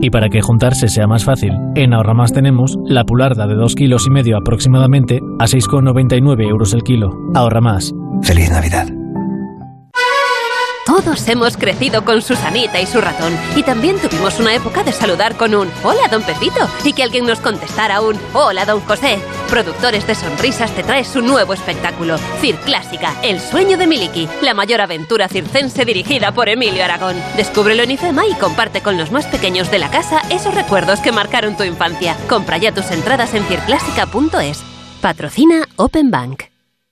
Y 0.00 0.08
para 0.08 0.30
que 0.30 0.40
juntarse 0.40 0.88
sea 0.88 1.06
más 1.06 1.24
fácil, 1.24 1.52
en 1.74 1.92
Ahorramás 1.92 2.32
tenemos 2.32 2.78
la 2.86 3.04
pularda 3.04 3.46
de 3.46 3.54
2 3.54 3.74
kilos 3.74 4.06
y 4.06 4.10
medio 4.10 4.38
aproximadamente 4.38 5.20
a 5.38 5.44
6,99 5.44 6.48
euros 6.48 6.72
el 6.72 6.82
kilo. 6.82 7.10
Ahorra 7.34 7.60
más. 7.60 7.92
Feliz 8.22 8.50
Navidad. 8.50 8.99
Todos 11.02 11.26
hemos 11.28 11.56
crecido 11.56 12.04
con 12.04 12.20
Susanita 12.20 12.78
y 12.78 12.84
su 12.84 13.00
ratón 13.00 13.34
y 13.56 13.62
también 13.62 13.98
tuvimos 13.98 14.38
una 14.38 14.54
época 14.54 14.84
de 14.84 14.92
saludar 14.92 15.34
con 15.34 15.54
un 15.54 15.70
Hola, 15.82 16.08
don 16.10 16.22
Pepito 16.22 16.68
y 16.84 16.92
que 16.92 17.02
alguien 17.02 17.24
nos 17.24 17.40
contestara 17.40 18.02
un 18.02 18.20
Hola, 18.34 18.66
don 18.66 18.80
José. 18.82 19.18
Productores 19.48 20.06
de 20.06 20.14
Sonrisas 20.14 20.70
te 20.72 20.82
trae 20.82 21.04
su 21.04 21.22
nuevo 21.22 21.54
espectáculo, 21.54 22.18
Cir 22.42 22.56
Clásica, 22.56 23.16
El 23.22 23.40
sueño 23.40 23.78
de 23.78 23.86
Miliki, 23.86 24.28
la 24.42 24.52
mayor 24.52 24.82
aventura 24.82 25.26
circense 25.28 25.86
dirigida 25.86 26.32
por 26.32 26.50
Emilio 26.50 26.84
Aragón. 26.84 27.16
Descúbrelo 27.34 27.82
en 27.82 27.92
IFEMA 27.92 28.26
y 28.26 28.34
comparte 28.34 28.82
con 28.82 28.98
los 28.98 29.10
más 29.10 29.24
pequeños 29.24 29.70
de 29.70 29.78
la 29.78 29.90
casa 29.90 30.20
esos 30.28 30.54
recuerdos 30.54 31.00
que 31.00 31.12
marcaron 31.12 31.56
tu 31.56 31.64
infancia. 31.64 32.14
Compra 32.28 32.58
ya 32.58 32.74
tus 32.74 32.90
entradas 32.90 33.32
en 33.32 33.44
circlásica.es. 33.44 34.62
Patrocina 35.00 35.66
Open 35.76 36.10
Bank. 36.10 36.49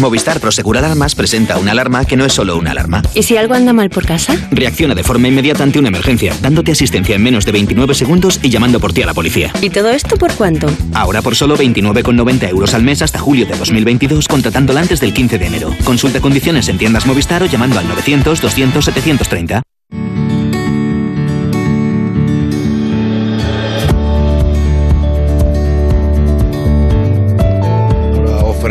Movistar 0.00 0.40
Prosegur 0.40 0.78
Alarmas 0.78 1.14
presenta 1.14 1.58
una 1.58 1.72
alarma 1.72 2.06
que 2.06 2.16
no 2.16 2.24
es 2.24 2.32
solo 2.32 2.56
una 2.56 2.70
alarma. 2.70 3.02
¿Y 3.14 3.22
si 3.22 3.36
algo 3.36 3.54
anda 3.54 3.74
mal 3.74 3.90
por 3.90 4.06
casa? 4.06 4.34
Reacciona 4.50 4.94
de 4.94 5.04
forma 5.04 5.28
inmediata 5.28 5.62
ante 5.62 5.78
una 5.78 5.88
emergencia, 5.88 6.34
dándote 6.40 6.72
asistencia 6.72 7.16
en 7.16 7.22
menos 7.22 7.44
de 7.44 7.52
29 7.52 7.94
segundos 7.94 8.40
y 8.42 8.48
llamando 8.48 8.80
por 8.80 8.94
ti 8.94 9.02
a 9.02 9.06
la 9.06 9.14
policía. 9.14 9.52
¿Y 9.60 9.68
todo 9.68 9.90
esto 9.90 10.16
por 10.16 10.32
cuánto? 10.34 10.68
Ahora 10.94 11.20
por 11.20 11.36
solo 11.36 11.56
29,90 11.56 12.48
euros 12.48 12.72
al 12.72 12.82
mes 12.82 13.02
hasta 13.02 13.18
julio 13.18 13.44
de 13.44 13.56
2022, 13.56 14.26
contratándola 14.26 14.80
antes 14.80 15.00
del 15.00 15.12
15 15.12 15.38
de 15.38 15.46
enero. 15.46 15.76
Consulta 15.84 16.20
condiciones 16.20 16.68
en 16.68 16.78
tiendas 16.78 17.06
Movistar 17.06 17.42
o 17.42 17.46
llamando 17.46 17.78
al 17.78 17.86
900 17.86 18.40
200 18.40 18.84
730. 18.84 19.62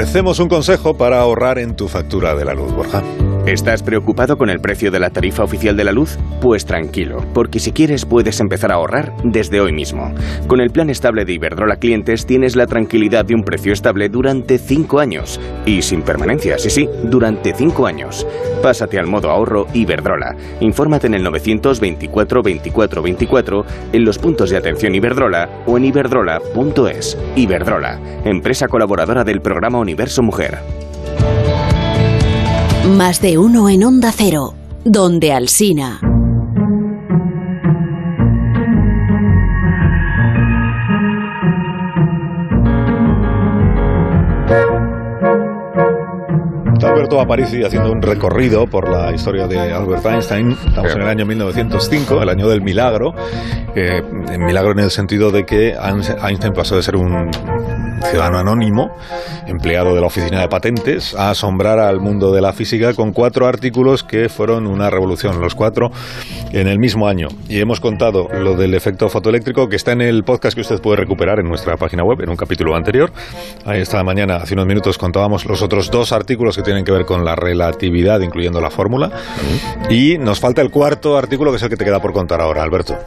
Ofrecemos 0.09 0.39
un 0.39 0.49
consejo 0.49 0.97
para 0.97 1.19
ahorrar 1.19 1.59
en 1.59 1.75
tu 1.75 1.87
factura 1.87 2.33
de 2.33 2.43
la 2.43 2.55
luz, 2.55 2.73
Borja. 2.73 3.03
¿Estás 3.45 3.81
preocupado 3.81 4.37
con 4.37 4.49
el 4.49 4.59
precio 4.59 4.91
de 4.91 4.99
la 4.99 5.09
tarifa 5.09 5.43
oficial 5.43 5.75
de 5.75 5.83
la 5.83 5.91
luz? 5.91 6.17
Pues 6.39 6.65
tranquilo, 6.65 7.25
porque 7.33 7.59
si 7.59 7.71
quieres 7.71 8.05
puedes 8.05 8.39
empezar 8.39 8.71
a 8.71 8.75
ahorrar 8.75 9.13
desde 9.23 9.59
hoy 9.59 9.71
mismo. 9.71 10.13
Con 10.47 10.61
el 10.61 10.69
plan 10.69 10.89
estable 10.89 11.25
de 11.25 11.33
Iberdrola 11.33 11.77
Clientes 11.77 12.25
tienes 12.25 12.55
la 12.55 12.67
tranquilidad 12.67 13.25
de 13.25 13.33
un 13.33 13.43
precio 13.43 13.73
estable 13.73 14.09
durante 14.09 14.59
5 14.59 14.99
años. 14.99 15.39
Y 15.65 15.81
sin 15.81 16.03
permanencia, 16.03 16.59
sí, 16.59 16.69
sí, 16.69 16.87
durante 17.03 17.53
5 17.53 17.87
años. 17.87 18.27
Pásate 18.61 18.99
al 18.99 19.07
modo 19.07 19.31
ahorro 19.31 19.65
Iberdrola. 19.73 20.35
Infórmate 20.59 21.07
en 21.07 21.15
el 21.15 21.23
924 21.23 22.43
24 22.43 23.01
24, 23.01 23.65
en 23.93 24.05
los 24.05 24.19
puntos 24.19 24.49
de 24.51 24.57
atención 24.57 24.93
Iberdrola 24.93 25.63
o 25.65 25.77
en 25.77 25.85
iberdrola.es. 25.85 27.17
Iberdrola, 27.35 27.99
empresa 28.25 28.67
colaboradora 28.67 29.23
del 29.23 29.41
programa 29.41 29.79
Universo 29.79 30.21
Mujer. 30.21 30.59
Más 32.87 33.21
de 33.21 33.37
uno 33.37 33.69
en 33.69 33.83
Onda 33.83 34.11
Cero, 34.11 34.55
donde 34.83 35.31
Alsina. 35.33 35.99
Alberto 46.81 47.21
Aparici 47.21 47.63
haciendo 47.63 47.91
un 47.91 48.01
recorrido 48.01 48.67
por 48.67 48.89
la 48.89 49.13
historia 49.13 49.47
de 49.47 49.59
Albert 49.71 50.05
Einstein. 50.05 50.51
Estamos 50.51 50.95
en 50.95 51.01
el 51.01 51.07
año 51.07 51.25
1905, 51.25 52.21
el 52.21 52.29
año 52.29 52.47
del 52.49 52.61
milagro. 52.61 53.13
Eh, 53.75 54.01
milagro 54.37 54.71
en 54.71 54.79
el 54.79 54.91
sentido 54.91 55.31
de 55.31 55.45
que 55.45 55.75
Einstein 55.75 56.53
pasó 56.53 56.75
de 56.75 56.83
ser 56.83 56.95
un 56.95 57.29
ciudadano 58.01 58.39
anónimo, 58.39 58.89
empleado 59.47 59.93
de 59.93 60.01
la 60.01 60.07
Oficina 60.07 60.41
de 60.41 60.47
Patentes, 60.47 61.15
a 61.15 61.29
asombrar 61.29 61.79
al 61.79 61.99
mundo 61.99 62.31
de 62.31 62.41
la 62.41 62.53
física 62.53 62.93
con 62.93 63.11
cuatro 63.11 63.47
artículos 63.47 64.03
que 64.03 64.29
fueron 64.29 64.67
una 64.67 64.89
revolución, 64.89 65.39
los 65.41 65.55
cuatro 65.55 65.91
en 66.51 66.67
el 66.67 66.79
mismo 66.79 67.07
año. 67.07 67.27
Y 67.47 67.59
hemos 67.59 67.79
contado 67.79 68.27
lo 68.31 68.55
del 68.55 68.73
efecto 68.73 69.09
fotoeléctrico 69.09 69.69
que 69.69 69.75
está 69.75 69.91
en 69.91 70.01
el 70.01 70.23
podcast 70.23 70.55
que 70.55 70.61
usted 70.61 70.81
puede 70.81 70.97
recuperar 70.97 71.39
en 71.39 71.47
nuestra 71.47 71.77
página 71.77 72.03
web, 72.03 72.21
en 72.21 72.29
un 72.29 72.35
capítulo 72.35 72.75
anterior. 72.75 73.11
Ahí 73.65 73.81
esta 73.81 74.03
mañana, 74.03 74.37
hace 74.37 74.53
unos 74.53 74.65
minutos, 74.65 74.97
contábamos 74.97 75.45
los 75.45 75.61
otros 75.61 75.91
dos 75.91 76.11
artículos 76.11 76.55
que 76.55 76.63
tienen 76.63 76.83
que 76.83 76.91
ver 76.91 77.05
con 77.05 77.23
la 77.23 77.35
relatividad, 77.35 78.19
incluyendo 78.21 78.61
la 78.61 78.69
fórmula. 78.69 79.11
Y 79.89 80.17
nos 80.17 80.39
falta 80.39 80.61
el 80.61 80.71
cuarto 80.71 81.17
artículo, 81.17 81.51
que 81.51 81.57
es 81.57 81.63
el 81.63 81.69
que 81.69 81.77
te 81.77 81.85
queda 81.85 81.99
por 81.99 82.13
contar 82.13 82.41
ahora, 82.41 82.63
Alberto. 82.63 82.97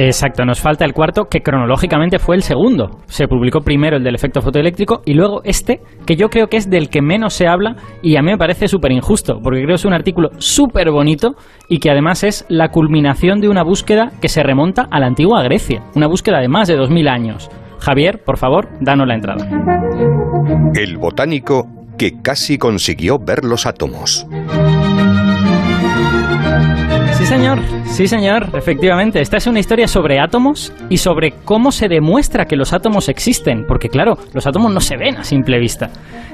Exacto, 0.00 0.44
nos 0.44 0.60
falta 0.60 0.84
el 0.84 0.92
cuarto, 0.92 1.24
que 1.24 1.40
cronológicamente 1.40 2.20
fue 2.20 2.36
el 2.36 2.42
segundo. 2.42 3.00
Se 3.06 3.26
publicó 3.26 3.62
primero 3.62 3.96
el 3.96 4.04
del 4.04 4.14
efecto 4.14 4.40
fotoeléctrico 4.40 5.02
y 5.04 5.14
luego 5.14 5.40
este, 5.42 5.80
que 6.06 6.14
yo 6.14 6.28
creo 6.28 6.46
que 6.46 6.56
es 6.56 6.70
del 6.70 6.88
que 6.88 7.02
menos 7.02 7.34
se 7.34 7.48
habla 7.48 7.74
y 8.00 8.14
a 8.16 8.22
mí 8.22 8.30
me 8.30 8.38
parece 8.38 8.68
súper 8.68 8.92
injusto, 8.92 9.40
porque 9.42 9.58
creo 9.58 9.70
que 9.70 9.74
es 9.74 9.84
un 9.84 9.94
artículo 9.94 10.30
súper 10.38 10.92
bonito 10.92 11.34
y 11.68 11.80
que 11.80 11.90
además 11.90 12.22
es 12.22 12.46
la 12.48 12.68
culminación 12.68 13.40
de 13.40 13.48
una 13.48 13.64
búsqueda 13.64 14.12
que 14.20 14.28
se 14.28 14.44
remonta 14.44 14.86
a 14.88 15.00
la 15.00 15.06
antigua 15.06 15.42
Grecia, 15.42 15.82
una 15.96 16.06
búsqueda 16.06 16.38
de 16.38 16.46
más 16.46 16.68
de 16.68 16.76
2000 16.76 17.08
años. 17.08 17.50
Javier, 17.80 18.22
por 18.24 18.38
favor, 18.38 18.68
danos 18.80 19.08
la 19.08 19.16
entrada. 19.16 19.48
El 20.74 20.96
botánico 20.98 21.66
que 21.98 22.22
casi 22.22 22.56
consiguió 22.56 23.18
ver 23.18 23.44
los 23.44 23.66
átomos. 23.66 24.28
Sí, 27.28 27.34
señor, 27.34 27.58
sí, 27.84 28.08
señor, 28.08 28.48
efectivamente. 28.54 29.20
Esta 29.20 29.36
es 29.36 29.46
una 29.46 29.60
historia 29.60 29.86
sobre 29.86 30.18
átomos 30.18 30.72
y 30.88 30.96
sobre 30.96 31.32
cómo 31.44 31.70
se 31.70 31.86
demuestra 31.86 32.46
que 32.46 32.56
los 32.56 32.72
átomos 32.72 33.10
existen, 33.10 33.66
porque 33.68 33.90
claro, 33.90 34.16
los 34.32 34.46
átomos 34.46 34.72
no 34.72 34.80
se 34.80 34.96
ven 34.96 35.18
a 35.18 35.24
simple 35.24 35.58
vista. 35.58 35.90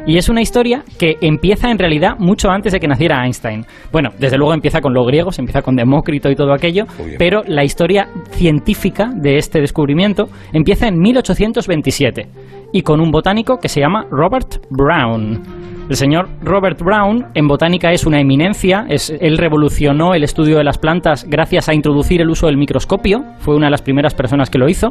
Y 0.07 0.19
es 0.19 0.29
una 0.29 0.41
historia 0.41 0.85
que 0.97 1.17
empieza 1.21 1.69
en 1.69 1.81
realidad 1.81 2.13
mucho 2.21 2.49
antes 2.49 2.73
de 2.73 2.79
que 2.79 2.87
naciera 2.87 3.25
Einstein. 3.25 3.67
Bueno, 3.91 4.11
desde 4.21 4.39
luego 4.39 4.55
empieza 4.55 4.81
con 4.81 4.95
los 4.95 5.05
griegos, 5.05 5.41
empieza 5.41 5.63
con 5.63 5.75
Demócrito 5.75 6.31
y 6.31 6.37
todo 6.37 6.53
aquello, 6.53 6.85
pero 7.19 7.43
la 7.45 7.65
historia 7.65 8.07
científica 8.31 9.11
de 9.13 9.39
este 9.39 9.61
descubrimiento 9.61 10.29
empieza 10.53 10.87
en 10.87 11.01
1827 11.01 12.29
y 12.75 12.83
con 12.83 13.01
un 13.01 13.13
botánico 13.13 13.59
que 13.59 13.69
se 13.69 13.81
llama 13.81 14.05
Robert 14.11 14.57
Brown. 14.69 15.41
El 15.89 15.95
señor 15.95 16.29
Robert 16.43 16.81
Brown 16.83 17.27
en 17.35 17.47
botánica 17.47 17.93
es 17.93 18.05
una 18.05 18.21
eminencia, 18.21 18.85
es, 18.89 19.15
él 19.21 19.39
revolucionó 19.39 20.13
el 20.15 20.25
estudio 20.25 20.59
de 20.59 20.65
las 20.65 20.77
plantas 20.77 21.25
gracias 21.29 21.69
a 21.69 21.75
introducir 21.75 22.21
el 22.21 22.31
uso 22.31 22.47
del 22.47 22.57
microscopio, 22.57 23.23
fue 23.39 23.55
una 23.55 23.67
de 23.67 23.71
las 23.71 23.83
primeras 23.83 24.15
personas 24.15 24.51
que 24.51 24.59
lo 24.59 24.69
hizo, 24.69 24.89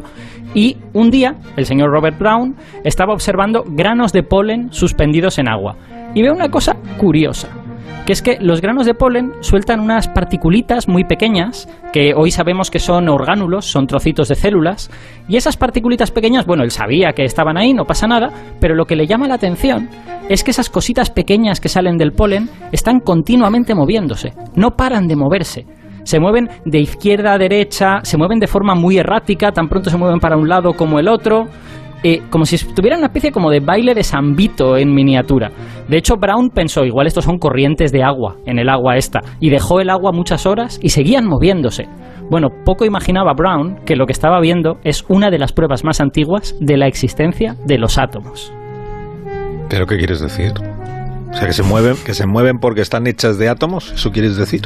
y 0.54 0.78
un 0.94 1.12
día 1.12 1.36
el 1.58 1.66
señor 1.66 1.92
Robert 1.92 2.18
Brown 2.18 2.56
estaba 2.86 3.12
observando 3.12 3.66
granos 3.68 4.14
de 4.14 4.24
polen 4.24 4.72
suspendidos 4.72 5.38
en 5.38 5.50
agua 5.50 5.76
y 6.16 6.22
ve 6.22 6.32
una 6.32 6.50
cosa 6.50 6.78
curiosa 6.98 7.50
que 8.06 8.12
es 8.12 8.22
que 8.22 8.38
los 8.42 8.60
granos 8.60 8.86
de 8.86 8.94
polen 8.94 9.32
sueltan 9.40 9.80
unas 9.80 10.10
particulitas 10.10 10.90
muy 10.90 11.06
pequeñas, 11.06 11.70
que 11.94 12.14
hoy 12.14 12.32
sabemos 12.32 12.70
que 12.70 12.80
son 12.80 13.08
orgánulos, 13.08 13.66
son 13.66 13.88
trocitos 13.88 14.28
de 14.28 14.36
células, 14.36 14.92
y 15.30 15.38
esas 15.38 15.56
particulitas 15.56 16.12
pequeñas, 16.12 16.46
bueno, 16.46 16.64
él 16.64 16.72
sabía 16.72 17.14
que 17.14 17.24
estaban 17.24 17.58
ahí, 17.58 17.74
no 17.74 17.86
pasa 17.86 18.08
nada, 18.08 18.30
pero 18.60 18.76
lo 18.76 18.86
que 18.86 18.98
le 18.98 19.08
llama 19.08 19.28
la 19.28 19.36
atención 19.36 19.90
es 20.28 20.44
que 20.44 20.52
esas 20.52 20.70
cositas 20.70 21.10
pequeñas 21.10 21.62
que 21.62 21.70
salen 21.70 21.98
del 21.98 22.12
polen 22.12 22.50
están 22.74 23.00
continuamente 23.00 23.74
moviéndose, 23.74 24.34
no 24.56 24.72
paran 24.72 25.08
de 25.08 25.16
moverse. 25.16 25.66
Se 26.04 26.20
mueven 26.20 26.50
de 26.66 26.80
izquierda 26.80 27.34
a 27.34 27.38
derecha, 27.38 28.02
se 28.04 28.18
mueven 28.18 28.40
de 28.40 28.48
forma 28.48 28.76
muy 28.76 28.98
errática, 28.98 29.54
tan 29.54 29.70
pronto 29.70 29.90
se 29.90 29.98
mueven 29.98 30.20
para 30.20 30.36
un 30.36 30.50
lado 30.50 30.74
como 30.74 31.00
el 31.00 31.08
otro, 31.08 31.46
eh, 32.04 32.22
como 32.30 32.46
si 32.46 32.58
tuviera 32.74 32.98
una 32.98 33.08
especie 33.08 33.32
como 33.32 33.50
de 33.50 33.60
baile 33.60 33.94
de 33.94 34.04
sambito 34.04 34.78
en 34.78 34.94
miniatura. 34.94 35.52
De 35.88 35.98
hecho, 35.98 36.18
Brown 36.18 36.50
pensó, 36.50 36.84
igual 36.86 37.08
estos 37.08 37.26
son 37.26 37.38
corrientes 37.38 37.92
de 37.92 38.04
agua 38.04 38.38
en 38.46 38.60
el 38.60 38.70
agua 38.70 38.98
esta, 38.98 39.22
y 39.40 39.50
dejó 39.50 39.80
el 39.80 39.90
agua 39.90 40.12
muchas 40.12 40.46
horas 40.46 40.80
y 40.82 40.90
seguían 40.90 41.26
moviéndose. 41.26 41.88
Bueno, 42.30 42.50
poco 42.66 42.86
imaginaba 42.86 43.34
Brown 43.34 43.78
que 43.86 43.96
lo 43.96 44.06
que 44.06 44.14
estaba 44.14 44.40
viendo 44.40 44.80
es 44.84 45.06
una 45.08 45.30
de 45.30 45.40
las 45.40 45.54
pruebas 45.54 45.84
más 45.84 46.02
antiguas 46.02 46.56
de 46.60 46.78
la 46.78 46.88
existencia 46.88 47.56
de 47.66 47.78
los 47.78 47.98
átomos. 47.98 48.54
¿Pero 49.70 49.86
qué 49.86 49.98
quieres 49.98 50.20
decir? 50.20 50.52
O 51.32 51.36
sea, 51.36 51.48
que 51.48 51.54
se 51.54 51.64
mueven, 51.64 51.96
que 52.06 52.14
se 52.14 52.28
mueven 52.28 52.60
porque 52.60 52.82
están 52.82 53.08
hechas 53.08 53.38
de 53.40 53.50
átomos, 53.50 53.92
¿eso 53.92 54.12
quieres 54.12 54.38
decir? 54.38 54.62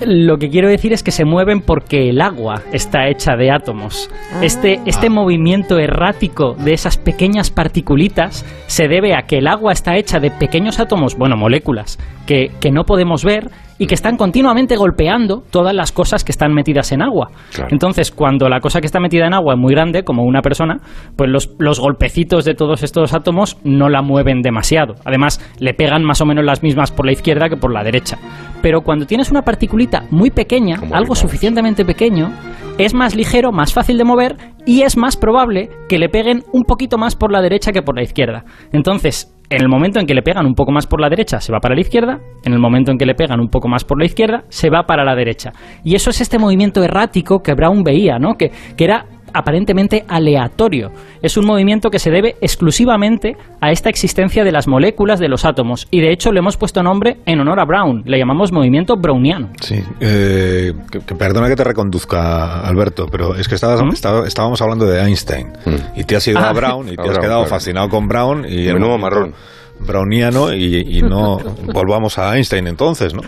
Lo 0.00 0.38
que 0.38 0.48
quiero 0.48 0.68
decir 0.68 0.92
es 0.92 1.02
que 1.02 1.10
se 1.10 1.24
mueven 1.24 1.60
porque 1.60 2.08
el 2.08 2.20
agua 2.20 2.62
está 2.72 3.08
hecha 3.08 3.34
de 3.36 3.50
átomos. 3.50 4.08
Este, 4.42 4.80
este 4.86 5.10
movimiento 5.10 5.78
errático 5.78 6.54
de 6.54 6.72
esas 6.72 6.96
pequeñas 6.96 7.50
particulitas 7.50 8.44
se 8.66 8.86
debe 8.86 9.14
a 9.14 9.22
que 9.22 9.38
el 9.38 9.48
agua 9.48 9.72
está 9.72 9.96
hecha 9.96 10.20
de 10.20 10.30
pequeños 10.30 10.78
átomos, 10.78 11.16
bueno, 11.16 11.36
moléculas, 11.36 11.98
que, 12.26 12.52
que 12.60 12.70
no 12.70 12.84
podemos 12.84 13.24
ver 13.24 13.50
y 13.78 13.86
que 13.86 13.94
están 13.94 14.16
continuamente 14.16 14.76
golpeando 14.76 15.44
todas 15.50 15.74
las 15.74 15.92
cosas 15.92 16.24
que 16.24 16.32
están 16.32 16.52
metidas 16.52 16.92
en 16.92 17.02
agua. 17.02 17.30
Entonces, 17.70 18.10
cuando 18.10 18.48
la 18.48 18.60
cosa 18.60 18.80
que 18.80 18.86
está 18.86 19.00
metida 19.00 19.26
en 19.26 19.34
agua 19.34 19.54
es 19.54 19.60
muy 19.60 19.72
grande, 19.72 20.02
como 20.02 20.24
una 20.24 20.42
persona, 20.42 20.80
pues 21.16 21.30
los, 21.30 21.50
los, 21.58 21.78
golpecitos 21.78 22.44
de 22.44 22.54
todos 22.54 22.82
estos 22.82 23.14
átomos 23.14 23.56
no 23.64 23.88
la 23.88 24.02
mueven 24.02 24.42
demasiado. 24.42 24.96
Además, 25.04 25.40
le 25.58 25.74
pegan 25.74 26.04
más 26.04 26.20
o 26.20 26.26
menos 26.26 26.44
las 26.44 26.62
mismas 26.62 26.90
por 26.90 27.06
la 27.06 27.12
izquierda 27.12 27.48
que 27.48 27.56
por 27.56 27.72
la 27.72 27.84
derecha. 27.84 28.18
Pero 28.60 28.82
cuando 28.82 29.06
tienes 29.06 29.30
una 29.30 29.42
particulita 29.42 30.04
muy 30.10 30.30
pequeña, 30.30 30.80
algo 30.92 31.14
suficientemente 31.14 31.84
pequeño, 31.84 32.32
es 32.78 32.94
más 32.94 33.14
ligero, 33.14 33.52
más 33.52 33.74
fácil 33.74 33.98
de 33.98 34.04
mover 34.04 34.36
y 34.64 34.82
es 34.82 34.96
más 34.96 35.16
probable 35.16 35.68
que 35.88 35.98
le 35.98 36.08
peguen 36.08 36.44
un 36.52 36.62
poquito 36.62 36.96
más 36.96 37.16
por 37.16 37.32
la 37.32 37.42
derecha 37.42 37.72
que 37.72 37.82
por 37.82 37.96
la 37.96 38.02
izquierda. 38.02 38.44
Entonces, 38.72 39.34
en 39.50 39.62
el 39.62 39.68
momento 39.68 39.98
en 39.98 40.06
que 40.06 40.14
le 40.14 40.22
pegan 40.22 40.46
un 40.46 40.54
poco 40.54 40.72
más 40.72 40.86
por 40.86 41.00
la 41.00 41.08
derecha, 41.08 41.40
se 41.40 41.52
va 41.52 41.58
para 41.58 41.74
la 41.74 41.80
izquierda, 41.80 42.20
en 42.44 42.52
el 42.52 42.58
momento 42.58 42.92
en 42.92 42.98
que 42.98 43.06
le 43.06 43.14
pegan 43.14 43.40
un 43.40 43.48
poco 43.48 43.68
más 43.68 43.84
por 43.84 43.98
la 43.98 44.04
izquierda, 44.04 44.44
se 44.48 44.70
va 44.70 44.84
para 44.84 45.04
la 45.04 45.16
derecha. 45.16 45.52
Y 45.84 45.94
eso 45.94 46.10
es 46.10 46.20
este 46.20 46.38
movimiento 46.38 46.82
errático 46.82 47.40
que 47.40 47.54
Brown 47.54 47.82
veía, 47.82 48.18
¿no? 48.18 48.34
Que, 48.34 48.52
era 48.78 49.04
aparentemente 49.32 50.04
aleatorio. 50.08 50.90
Es 51.22 51.36
un 51.36 51.46
movimiento 51.46 51.90
que 51.90 51.98
se 51.98 52.10
debe 52.10 52.36
exclusivamente 52.40 53.36
a 53.60 53.70
esta 53.70 53.88
existencia 53.88 54.44
de 54.44 54.52
las 54.52 54.68
moléculas 54.68 55.20
de 55.20 55.28
los 55.28 55.44
átomos. 55.44 55.86
Y 55.90 56.00
de 56.00 56.12
hecho 56.12 56.32
le 56.32 56.40
hemos 56.40 56.56
puesto 56.56 56.82
nombre 56.82 57.18
en 57.26 57.40
honor 57.40 57.60
a 57.60 57.64
Brown. 57.64 58.02
Le 58.04 58.18
llamamos 58.18 58.52
movimiento 58.52 58.96
browniano. 58.96 59.50
Sí. 59.60 59.82
Eh, 60.00 60.72
que, 60.90 61.14
perdona 61.14 61.48
que 61.48 61.56
te 61.56 61.64
reconduzca, 61.64 62.60
Alberto, 62.60 63.06
pero 63.10 63.34
es 63.34 63.48
que 63.48 63.56
¿Mm? 63.56 63.92
estábamos 64.26 64.60
hablando 64.62 64.86
de 64.86 65.00
Einstein. 65.00 65.48
Mm. 65.64 66.00
Y 66.00 66.04
te 66.04 66.16
has 66.16 66.26
ido 66.28 66.38
a 66.38 66.50
ah. 66.50 66.52
Brown 66.52 66.88
y 66.88 66.96
te 66.96 67.08
has 67.08 67.18
quedado 67.18 67.44
fascinado 67.46 67.88
con 67.88 68.06
Brown. 68.06 68.44
y 68.48 68.66
el 68.66 68.78
nuevo 68.78 68.98
marrón. 68.98 69.34
Browniano 69.80 70.52
y, 70.52 70.98
y 70.98 71.02
no 71.02 71.38
volvamos 71.72 72.18
a 72.18 72.34
Einstein 72.36 72.66
entonces, 72.66 73.14
¿no? 73.14 73.22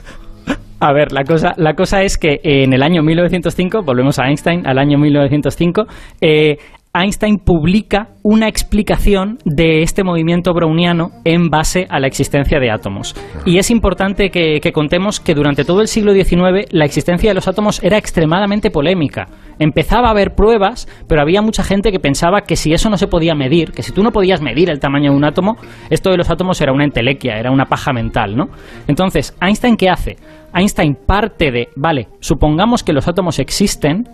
A 0.82 0.92
ver, 0.94 1.12
la 1.12 1.24
cosa, 1.24 1.52
la 1.58 1.74
cosa 1.74 2.02
es 2.02 2.16
que 2.16 2.40
en 2.42 2.72
el 2.72 2.82
año 2.82 3.02
1905, 3.02 3.82
volvemos 3.82 4.18
a 4.18 4.28
Einstein, 4.28 4.66
al 4.66 4.78
año 4.78 4.96
1905, 4.96 5.86
eh, 6.22 6.56
Einstein 6.92 7.38
publica 7.38 8.08
una 8.24 8.48
explicación 8.48 9.38
de 9.44 9.82
este 9.82 10.02
movimiento 10.02 10.52
browniano 10.52 11.12
en 11.24 11.48
base 11.48 11.86
a 11.88 12.00
la 12.00 12.08
existencia 12.08 12.58
de 12.58 12.72
átomos. 12.72 13.14
Y 13.46 13.58
es 13.58 13.70
importante 13.70 14.30
que, 14.30 14.58
contemos 14.72 15.20
que 15.20 15.34
durante 15.34 15.64
todo 15.64 15.82
el 15.82 15.86
siglo 15.86 16.12
XIX 16.12 16.66
la 16.72 16.84
existencia 16.84 17.30
de 17.30 17.34
los 17.34 17.46
átomos 17.46 17.80
era 17.84 17.96
extremadamente 17.96 18.72
polémica. 18.72 19.28
Empezaba 19.60 20.08
a 20.08 20.10
haber 20.10 20.34
pruebas, 20.34 20.88
pero 21.06 21.22
había 21.22 21.42
mucha 21.42 21.62
gente 21.62 21.92
que 21.92 22.00
pensaba 22.00 22.40
que 22.40 22.56
si 22.56 22.72
eso 22.72 22.90
no 22.90 22.96
se 22.96 23.06
podía 23.06 23.36
medir, 23.36 23.70
que 23.70 23.84
si 23.84 23.92
tú 23.92 24.02
no 24.02 24.10
podías 24.10 24.42
medir 24.42 24.68
el 24.68 24.80
tamaño 24.80 25.12
de 25.12 25.16
un 25.16 25.24
átomo, 25.24 25.58
esto 25.90 26.10
de 26.10 26.16
los 26.16 26.28
átomos 26.28 26.60
era 26.60 26.72
una 26.72 26.84
entelequia, 26.84 27.38
era 27.38 27.52
una 27.52 27.66
paja 27.66 27.92
mental, 27.92 28.36
¿no? 28.36 28.46
Entonces, 28.88 29.36
¿Einstein 29.40 29.76
qué 29.76 29.90
hace? 29.90 30.16
Einstein 30.52 30.96
parte 31.06 31.52
de, 31.52 31.68
vale, 31.76 32.08
supongamos 32.18 32.82
que 32.82 32.92
los 32.92 33.06
átomos 33.06 33.38
existen, 33.38 34.08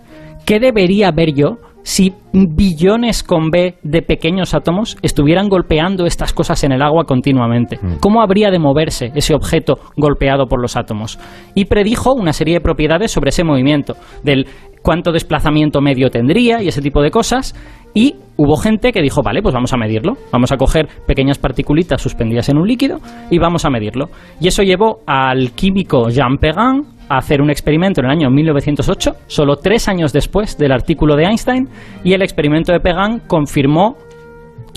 ¿qué 0.45 0.59
debería 0.59 1.09
ver 1.09 1.33
yo 1.33 1.57
si 1.87 2.13
billones 2.33 3.23
con 3.23 3.49
B 3.49 3.77
de 3.81 4.01
pequeños 4.01 4.53
átomos 4.53 4.97
estuvieran 5.03 5.47
golpeando 5.47 6.05
estas 6.05 6.33
cosas 6.33 6.61
en 6.65 6.73
el 6.73 6.81
agua 6.81 7.05
continuamente? 7.05 7.79
Mm. 7.81 7.99
¿Cómo 8.01 8.21
habría 8.21 8.51
de 8.51 8.59
moverse 8.59 9.13
ese 9.15 9.33
objeto 9.33 9.75
golpeado 9.95 10.47
por 10.47 10.61
los 10.61 10.75
átomos? 10.75 11.17
Y 11.55 11.63
predijo 11.63 12.13
una 12.13 12.33
serie 12.33 12.55
de 12.55 12.59
propiedades 12.59 13.11
sobre 13.11 13.29
ese 13.29 13.45
movimiento, 13.45 13.95
del 14.21 14.47
cuánto 14.81 15.13
desplazamiento 15.13 15.79
medio 15.79 16.09
tendría 16.09 16.61
y 16.61 16.67
ese 16.67 16.81
tipo 16.81 17.01
de 17.01 17.09
cosas. 17.09 17.55
Y 17.93 18.15
hubo 18.35 18.57
gente 18.57 18.91
que 18.91 19.01
dijo, 19.01 19.21
vale, 19.23 19.41
pues 19.41 19.55
vamos 19.55 19.71
a 19.71 19.77
medirlo. 19.77 20.17
Vamos 20.29 20.51
a 20.51 20.57
coger 20.57 20.89
pequeñas 21.07 21.39
particulitas 21.39 22.01
suspendidas 22.01 22.49
en 22.49 22.57
un 22.57 22.67
líquido 22.67 22.99
y 23.31 23.39
vamos 23.39 23.63
a 23.63 23.69
medirlo. 23.69 24.07
Y 24.41 24.49
eso 24.49 24.61
llevó 24.61 24.99
al 25.07 25.51
químico 25.51 26.09
Jean 26.09 26.37
Perrin 26.37 26.96
a 27.09 27.17
hacer 27.17 27.41
un 27.41 27.49
experimento 27.49 28.01
en 28.01 28.05
el 28.05 28.11
año 28.11 28.29
1908, 28.29 29.11
solo 29.27 29.57
tres 29.57 29.87
años 29.87 30.13
después 30.13 30.57
del 30.57 30.71
artículo 30.71 31.15
de 31.15 31.25
Einstein, 31.25 31.69
y 32.03 32.13
el 32.13 32.21
experimento 32.21 32.71
de 32.71 32.79
Pegan 32.79 33.19
confirmó 33.27 33.97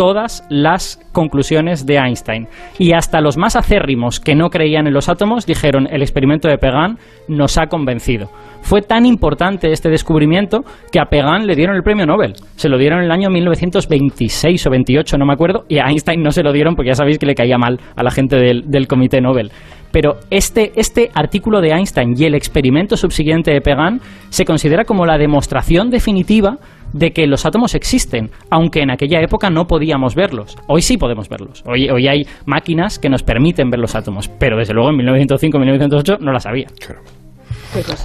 todas 0.01 0.47
las 0.49 0.99
conclusiones 1.13 1.85
de 1.85 1.97
Einstein. 1.97 2.49
Y 2.79 2.93
hasta 2.93 3.21
los 3.21 3.37
más 3.37 3.55
acérrimos 3.55 4.19
que 4.19 4.35
no 4.35 4.49
creían 4.49 4.87
en 4.87 4.95
los 4.95 5.11
átomos 5.11 5.45
dijeron 5.45 5.87
el 5.91 6.01
experimento 6.01 6.49
de 6.49 6.57
Pegan 6.57 6.97
nos 7.29 7.59
ha 7.59 7.67
convencido. 7.67 8.31
Fue 8.63 8.81
tan 8.81 9.05
importante 9.05 9.73
este 9.73 9.91
descubrimiento 9.91 10.65
que 10.91 11.01
a 11.01 11.07
Pegan 11.07 11.47
le 11.47 11.55
dieron 11.55 11.77
el 11.77 11.83
premio 11.83 12.07
Nobel. 12.07 12.33
Se 12.57 12.71
lo 12.71 12.79
dieron 12.79 13.01
en 13.01 13.07
el 13.07 13.11
año 13.11 13.29
1926 13.29 14.67
o 14.67 14.71
28, 14.71 15.19
no 15.19 15.27
me 15.27 15.35
acuerdo, 15.35 15.65
y 15.69 15.79
a 15.79 15.85
Einstein 15.89 16.23
no 16.23 16.31
se 16.31 16.43
lo 16.43 16.53
dieron 16.53 16.77
porque 16.77 16.89
ya 16.89 16.95
sabéis 16.95 17.19
que 17.19 17.27
le 17.27 17.35
caía 17.35 17.59
mal 17.59 17.79
a 17.95 18.03
la 18.03 18.11
gente 18.11 18.37
del 18.37 18.89
comité 18.89 19.21
Nobel. 19.21 19.51
Pero 19.93 20.19
este, 20.31 20.73
este 20.77 21.11
artículo 21.15 21.61
de 21.61 21.71
Einstein 21.71 22.15
y 22.17 22.25
el 22.25 22.35
experimento 22.35 22.97
subsiguiente 22.97 23.53
de 23.53 23.61
Pegan 23.61 24.01
se 24.29 24.45
considera 24.45 24.85
como 24.85 25.07
la 25.07 25.19
demostración 25.19 25.91
definitiva 25.91 26.59
de 26.93 27.13
que 27.13 27.27
los 27.27 27.47
átomos 27.47 27.75
existen, 27.75 28.31
aunque 28.51 28.83
en 28.83 28.91
aquella 28.91 29.21
época 29.21 29.51
no 29.51 29.67
podíamos 29.67 30.15
verlos. 30.15 30.57
Hoy 30.67 30.83
sí 30.83 30.97
podemos 30.97 31.29
verlos. 31.29 31.63
Hoy, 31.67 31.89
hoy 31.89 32.09
hay 32.09 32.27
máquinas 32.47 32.99
que 32.99 33.09
nos 33.09 33.23
permiten 33.23 33.71
ver 33.71 33.81
los 33.81 33.95
átomos, 33.95 34.29
pero 34.29 34.57
desde 34.57 34.75
luego 34.75 34.91
en 34.91 34.97
1905-1908 34.97 36.19
no 36.21 36.33
las 36.33 36.47
había. 36.47 36.67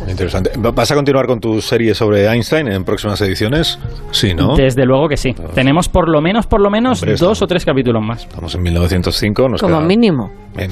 Interesante. 0.07 0.51
¿Va- 0.57 0.71
¿Vas 0.71 0.91
a 0.91 0.95
continuar 0.95 1.25
con 1.27 1.39
tu 1.39 1.61
serie 1.61 1.95
sobre 1.95 2.25
Einstein 2.27 2.67
en 2.67 2.83
próximas 2.83 3.19
ediciones? 3.21 3.79
Sí, 4.11 4.33
¿no? 4.33 4.55
Desde 4.55 4.85
luego 4.85 5.07
que 5.09 5.17
sí. 5.17 5.35
Tenemos 5.53 5.89
por 5.89 6.07
lo 6.09 6.21
menos, 6.21 6.45
por 6.47 6.61
lo 6.61 6.69
menos, 6.69 7.01
dos 7.19 7.41
o 7.41 7.47
tres 7.47 7.65
capítulos 7.65 8.01
más. 8.03 8.23
Estamos 8.23 8.53
en 8.55 8.63
1905, 8.63 9.49
nos 9.49 9.61
Como 9.61 9.77
queda 9.77 9.85
mínimo. 9.87 10.31
en 10.57 10.71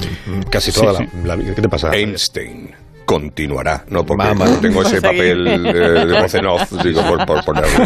casi 0.49 0.71
toda 0.71 0.97
sí. 0.97 1.05
La, 1.23 1.29
la 1.29 1.35
vida. 1.35 1.55
¿Qué 1.55 1.61
te 1.61 1.69
pasa? 1.69 1.93
Einstein 1.95 2.71
continuará, 3.05 3.83
no 3.89 4.05
porque 4.05 4.23
Mamá. 4.25 4.45
tengo 4.61 4.81
ese 4.81 5.01
papel 5.01 5.47
eh, 5.47 5.59
de 5.59 6.19
voz 6.21 6.33
en 6.35 6.45
off, 6.45 6.71
digo, 6.83 7.01
por, 7.03 7.25
por 7.25 7.43
ponerlo. 7.45 7.85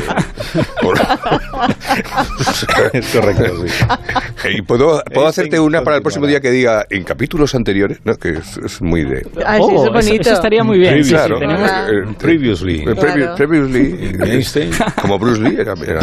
por- 0.82 0.97
es 2.93 3.08
correcto, 3.15 3.67
sí. 3.67 3.86
Y 4.58 4.62
puedo, 4.62 5.01
puedo 5.13 5.27
hacerte 5.27 5.60
una 5.60 5.82
para 5.82 5.97
el 5.97 6.01
próximo 6.03 6.25
día 6.27 6.39
que 6.39 6.51
diga 6.51 6.86
en 6.89 7.03
capítulos 7.03 7.53
anteriores, 7.56 7.99
¿no? 8.06 8.15
que 8.15 8.30
es, 8.34 8.58
es 8.58 8.82
muy 8.82 9.03
de. 9.03 9.25
Ah, 9.45 9.58
sí, 9.58 9.63
eso 9.73 9.86
es 9.88 9.91
bonito. 10.08 10.21
eso 10.21 10.34
estaría 10.34 10.63
muy 10.63 10.77
bien. 10.80 11.03
Sí, 11.03 11.10
Claro, 11.12 11.39
tenemos- 11.39 11.69
eh, 11.71 12.15
Previously. 12.19 12.82
eh, 12.82 12.95
Claro. 12.95 13.36
previously, 13.36 14.12
Einstein. 14.23 14.71
como 15.01 15.17
Bruce 15.19 15.41
Lee, 15.41 15.58
era, 15.60 15.73
era. 15.86 16.01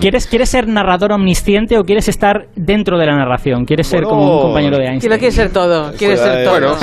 ¿Quieres, 0.00 0.26
¿Quieres 0.26 0.48
ser 0.48 0.66
narrador 0.68 1.12
omnisciente 1.12 1.78
o 1.78 1.84
quieres 1.84 2.08
estar 2.08 2.46
dentro 2.56 2.98
de 2.98 3.06
la 3.06 3.16
narración? 3.16 3.66
¿Quieres 3.66 3.86
ser 3.86 4.04
como 4.04 4.36
un 4.36 4.42
compañero 4.42 4.78
de 4.78 4.86
Einstein? 4.86 5.12
lo 5.12 5.18
quiere 5.18 5.32
ser 5.34 5.50
todo. 5.50 5.92
Quiere 5.92 6.16
ser 6.16 6.44
todo. 6.44 6.52
Bueno, 6.54 6.76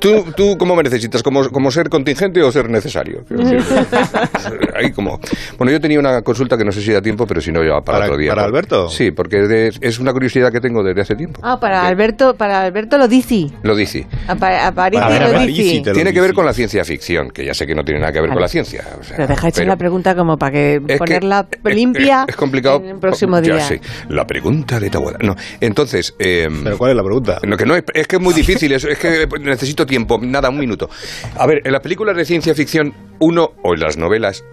¿tú, 0.00 0.24
¿tú 0.36 0.56
cómo 0.58 0.76
me 0.76 0.82
necesitas? 0.82 1.22
¿Como, 1.22 1.48
¿Como 1.50 1.70
ser 1.70 1.88
contingente 1.88 2.42
o 2.42 2.50
ser 2.52 2.68
necesario? 2.70 3.24
Ahí 4.76 4.92
como... 4.92 5.20
Bueno, 5.58 5.72
yo 5.72 5.80
tenía 5.80 5.98
una 5.98 6.22
consulta 6.22 6.56
que 6.56 6.64
no 6.64 6.72
sé 6.72 6.80
si 6.82 6.92
da 6.92 7.00
tiempo, 7.02 7.26
pero 7.26 7.40
si 7.40 7.52
no, 7.52 7.62
ya 7.62 7.80
para, 7.80 7.98
¿Para- 7.98 8.04
otro 8.06 8.16
día. 8.18 8.30
para 8.34 8.44
Alberto? 8.44 8.88
Sí, 8.88 9.10
porque 9.10 9.36
de- 9.38 9.72
es 9.80 9.98
una 9.98 10.12
curiosidad 10.12 10.50
que 10.52 10.60
tengo 10.60 10.82
desde 10.82 11.00
hace 11.02 11.14
tiempo. 11.16 11.40
Ah, 11.42 11.58
para 11.60 11.86
Alberto, 11.86 12.34
para 12.36 12.62
Alberto 12.62 12.98
lo 12.98 13.08
dice. 13.08 13.46
Lo 13.62 13.74
dice. 13.76 14.06
A, 14.28 14.34
pa- 14.34 14.66
a 14.66 14.72
París 14.72 15.00
A 15.00 15.08
ver, 15.08 15.22
a 15.22 15.28
lo 15.28 15.40
dice. 15.40 15.82
Tiene 15.92 16.12
que 16.12 16.20
ver 16.20 16.32
con 16.34 16.44
la 16.46 16.52
ciencia 16.52 16.84
ficción, 16.84 17.30
que 17.30 17.44
ya 17.44 17.54
sé 17.54 17.66
que 17.66 17.74
no 17.74 17.84
tiene 17.84 18.00
nada 18.00 18.12
que 18.12 18.20
ver 18.20 18.30
con 18.30 18.40
la 18.40 18.48
ciencia. 18.48 18.84
o 19.00 19.04
sea, 19.04 19.16
Pero 19.16 19.28
deja 19.28 19.48
echar 19.48 19.62
pero 19.62 19.68
la 19.68 19.76
pregunta 19.76 20.14
como 20.14 20.36
para 20.38 20.52
que 20.52 20.82
que- 20.86 20.96
ponerla 20.96 21.46
limpia 21.64 22.24
es 22.28 22.36
complicado. 22.36 22.78
en 22.78 22.86
el 22.90 22.96
próximo 22.98 23.40
Ya 23.40 23.54
día. 23.56 23.60
sé. 23.64 23.80
La 24.08 24.26
pregunta 24.26 24.78
de 24.80 24.90
Tawada. 24.90 25.18
No, 25.22 25.36
entonces... 25.60 26.14
¿Pero 26.18 26.78
cuál 26.78 26.90
es 26.92 26.96
la 26.96 27.02
pregunta? 27.04 27.38
No, 27.46 27.56
que 27.56 27.66
no, 27.66 27.74
es, 27.76 27.84
es 27.94 28.06
que 28.06 28.16
es 28.16 28.22
muy 28.22 28.34
difícil, 28.34 28.72
es, 28.72 28.84
es 28.84 28.98
que 28.98 29.26
necesito 29.40 29.83
tiempo, 29.86 30.18
nada, 30.22 30.50
un 30.50 30.58
minuto. 30.58 30.88
A 31.36 31.46
ver, 31.46 31.62
en 31.64 31.72
las 31.72 31.80
películas 31.80 32.16
de 32.16 32.24
ciencia 32.24 32.54
ficción, 32.54 32.92
uno, 33.18 33.52
o 33.62 33.74
en 33.74 33.80
las 33.80 33.96
novelas, 33.96 34.44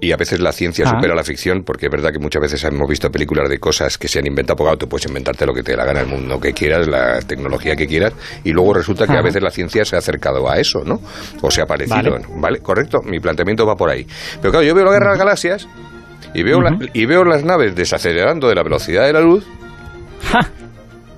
y 0.00 0.10
a 0.10 0.16
veces 0.16 0.40
la 0.40 0.50
ciencia 0.50 0.84
Ah. 0.84 0.90
supera 0.90 1.14
la 1.14 1.22
ficción, 1.22 1.62
porque 1.62 1.86
es 1.86 1.92
verdad 1.92 2.10
que 2.12 2.18
muchas 2.18 2.42
veces 2.42 2.64
hemos 2.64 2.88
visto 2.88 3.08
películas 3.12 3.48
de 3.48 3.58
cosas 3.60 3.96
que 3.98 4.08
se 4.08 4.18
han 4.18 4.26
inventado, 4.26 4.56
porque 4.56 4.76
tú 4.76 4.88
puedes 4.88 5.06
inventarte 5.06 5.46
lo 5.46 5.54
que 5.54 5.62
te 5.62 5.76
la 5.76 5.84
gana, 5.84 6.00
el 6.00 6.08
mundo 6.08 6.40
que 6.40 6.52
quieras, 6.52 6.88
la 6.88 7.20
tecnología 7.20 7.76
que 7.76 7.86
quieras, 7.86 8.12
y 8.42 8.50
luego 8.50 8.74
resulta 8.74 9.06
que 9.06 9.12
a 9.16 9.22
veces 9.22 9.40
la 9.40 9.52
ciencia 9.52 9.84
se 9.84 9.94
ha 9.94 10.00
acercado 10.00 10.50
a 10.50 10.58
eso, 10.58 10.82
¿no? 10.84 11.00
O 11.40 11.50
se 11.52 11.62
ha 11.62 11.66
parecido, 11.66 12.10
Vale. 12.10 12.24
¿vale? 12.36 12.58
Correcto, 12.58 13.00
mi 13.02 13.20
planteamiento 13.20 13.64
va 13.64 13.76
por 13.76 13.90
ahí. 13.90 14.04
Pero 14.40 14.50
claro, 14.50 14.66
yo 14.66 14.74
veo 14.74 14.84
la 14.86 14.90
Guerra 14.90 15.04
de 15.06 15.10
las 15.12 15.18
Galaxias 15.20 15.68
y 16.34 16.42
veo, 16.42 16.60
la- 16.60 16.76
y 16.92 17.06
veo 17.06 17.22
las 17.22 17.44
naves 17.44 17.76
desacelerando 17.76 18.48
de 18.48 18.56
la 18.56 18.64
velocidad 18.64 19.06
de 19.06 19.12
la 19.12 19.20
luz. 19.20 19.46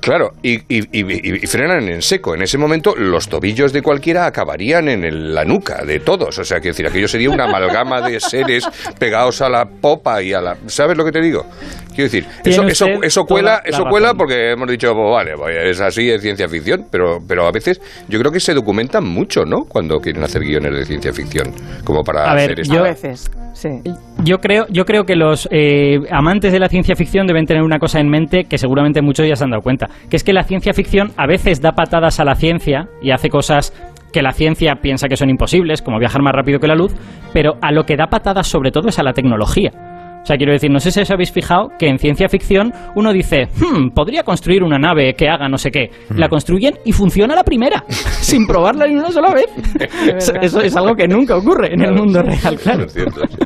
Claro, 0.05 0.35
y, 0.43 0.57
y- 0.69 0.87
y- 0.93 1.35
y 1.43 1.47
frenan 1.47 1.89
en 1.89 2.03
seco. 2.03 2.35
En 2.35 2.43
ese 2.43 2.59
momento, 2.59 2.95
los 2.95 3.29
tobillos 3.29 3.73
de 3.73 3.81
cualquiera 3.81 4.27
acabarían 4.27 4.89
en 4.89 5.03
el- 5.03 5.35
la 5.35 5.45
nuca 5.47 5.83
de 5.85 5.99
todos. 6.01 6.39
O 6.39 6.45
sea, 6.45 6.61
que 6.61 6.69
decir, 6.69 6.87
aquello 6.87 7.09
sería 7.09 7.31
una 7.31 7.45
amalgama 7.45 8.03
de 8.03 8.21
seres 8.21 8.69
pegados 8.99 9.41
a 9.41 9.49
la 9.49 9.65
popa 9.65 10.23
y 10.23 10.35
a 10.35 10.43
la. 10.43 10.57
¿Sabes 10.67 10.97
lo 10.99 11.05
que 11.07 11.13
te 11.13 11.23
digo? 11.23 11.47
Quiero 11.89 12.05
decir, 12.05 12.27
eso, 12.45 12.63
eso, 12.65 12.87
eso 13.03 13.25
cuela, 13.25 13.63
eso 13.65 13.85
cuela 13.87 14.13
porque 14.15 14.51
hemos 14.51 14.69
dicho, 14.69 14.93
pues 14.95 15.11
vale, 15.13 15.37
pues 15.39 15.57
es 15.57 15.81
así, 15.81 16.11
es 16.11 16.21
ciencia 16.21 16.49
ficción, 16.49 16.87
pero, 16.91 17.21
pero 17.27 17.47
a 17.47 17.53
veces 17.53 17.81
yo 18.09 18.19
creo 18.19 18.31
que 18.33 18.41
se 18.41 18.53
documentan 18.53 19.05
mucho, 19.05 19.45
¿no? 19.45 19.65
Cuando 19.65 20.01
quieren 20.01 20.23
hacer 20.25 20.43
guiones 20.43 20.75
de 20.75 20.85
ciencia 20.85 21.13
ficción, 21.13 21.53
como 21.85 22.03
para 22.05 22.31
A 22.31 22.35
ver, 22.35 22.45
hacer 22.45 22.61
esto. 22.61 22.75
yo- 22.75 22.81
A 22.81 22.89
veces, 22.89 23.31
Yo 24.23 24.39
creo, 24.39 24.67
yo 24.69 24.85
creo 24.85 25.05
que 25.05 25.17
los 25.17 25.49
eh, 25.51 26.01
amantes 26.11 26.53
de 26.53 26.59
la 26.59 26.69
ciencia 26.69 26.97
ficción 26.97 27.27
deben 27.27 27.47
tener 27.47 27.63
una 27.63 27.79
cosa 27.79 28.01
en 28.01 28.09
mente 28.09 28.45
que 28.45 28.59
seguramente 28.59 29.01
muchos 29.01 29.27
ya 29.27 29.37
se 29.37 29.45
han 29.45 29.51
dado 29.51 29.63
cuenta, 29.63 29.89
que 30.11 30.17
es 30.17 30.25
que 30.25 30.33
la 30.33 30.45
ciencia 30.45 30.73
ficción 30.73 31.13
a 31.17 31.27
veces 31.27 31.61
da 31.61 31.73
patadas 31.73 32.21
a 32.21 32.25
la 32.25 32.35
ciencia 32.35 32.89
y 33.01 33.11
hace 33.11 33.29
cosas 33.29 33.73
que 34.13 34.23
la 34.23 34.33
ciencia 34.33 34.77
piensa 34.81 35.09
que 35.09 35.17
son 35.17 35.29
imposibles, 35.29 35.83
como 35.83 35.99
viajar 35.99 36.23
más 36.23 36.33
rápido 36.33 36.61
que 36.61 36.69
la 36.69 36.77
luz, 36.77 36.95
pero 37.33 37.55
a 37.61 37.73
lo 37.73 37.85
que 37.85 37.97
da 37.97 38.07
patadas 38.07 38.47
sobre 38.47 38.71
todo 38.71 38.89
es 38.89 38.99
a 38.99 39.03
la 39.03 39.13
tecnología. 39.13 39.94
O 40.25 40.27
sea, 40.27 40.37
quiero 40.39 40.53
decir, 40.53 40.71
no 40.71 40.81
sé 40.81 40.91
si 40.91 41.01
os 41.01 41.11
habéis 41.11 41.31
fijado 41.31 41.69
que 41.79 41.87
en 41.87 41.99
ciencia 41.99 42.29
ficción 42.31 42.73
uno 42.95 43.13
dice, 43.13 43.47
"Hmm, 43.61 43.91
podría 43.91 44.23
construir 44.23 44.63
una 44.63 44.79
nave 44.79 45.15
que 45.15 45.29
haga 45.29 45.49
no 45.49 45.59
sé 45.59 45.71
qué. 45.71 45.91
La 46.17 46.29
construyen 46.31 46.79
y 46.85 46.93
funciona 46.93 47.35
la 47.35 47.45
primera, 47.45 47.85
sin 48.21 48.47
probarla 48.47 48.87
ni 48.87 48.95
una 48.95 49.11
sola 49.13 49.33
vez. 49.35 49.47
Eso, 50.43 50.61
es 50.61 50.75
algo 50.77 50.95
que 50.97 51.07
nunca 51.07 51.37
ocurre 51.37 51.75
en 51.75 51.83
el 51.83 51.93
mundo 51.93 52.23
real, 52.23 52.59
claro. 52.59 52.85
Es 52.85 52.93
cierto, 52.95 53.21
sí. 53.29 53.37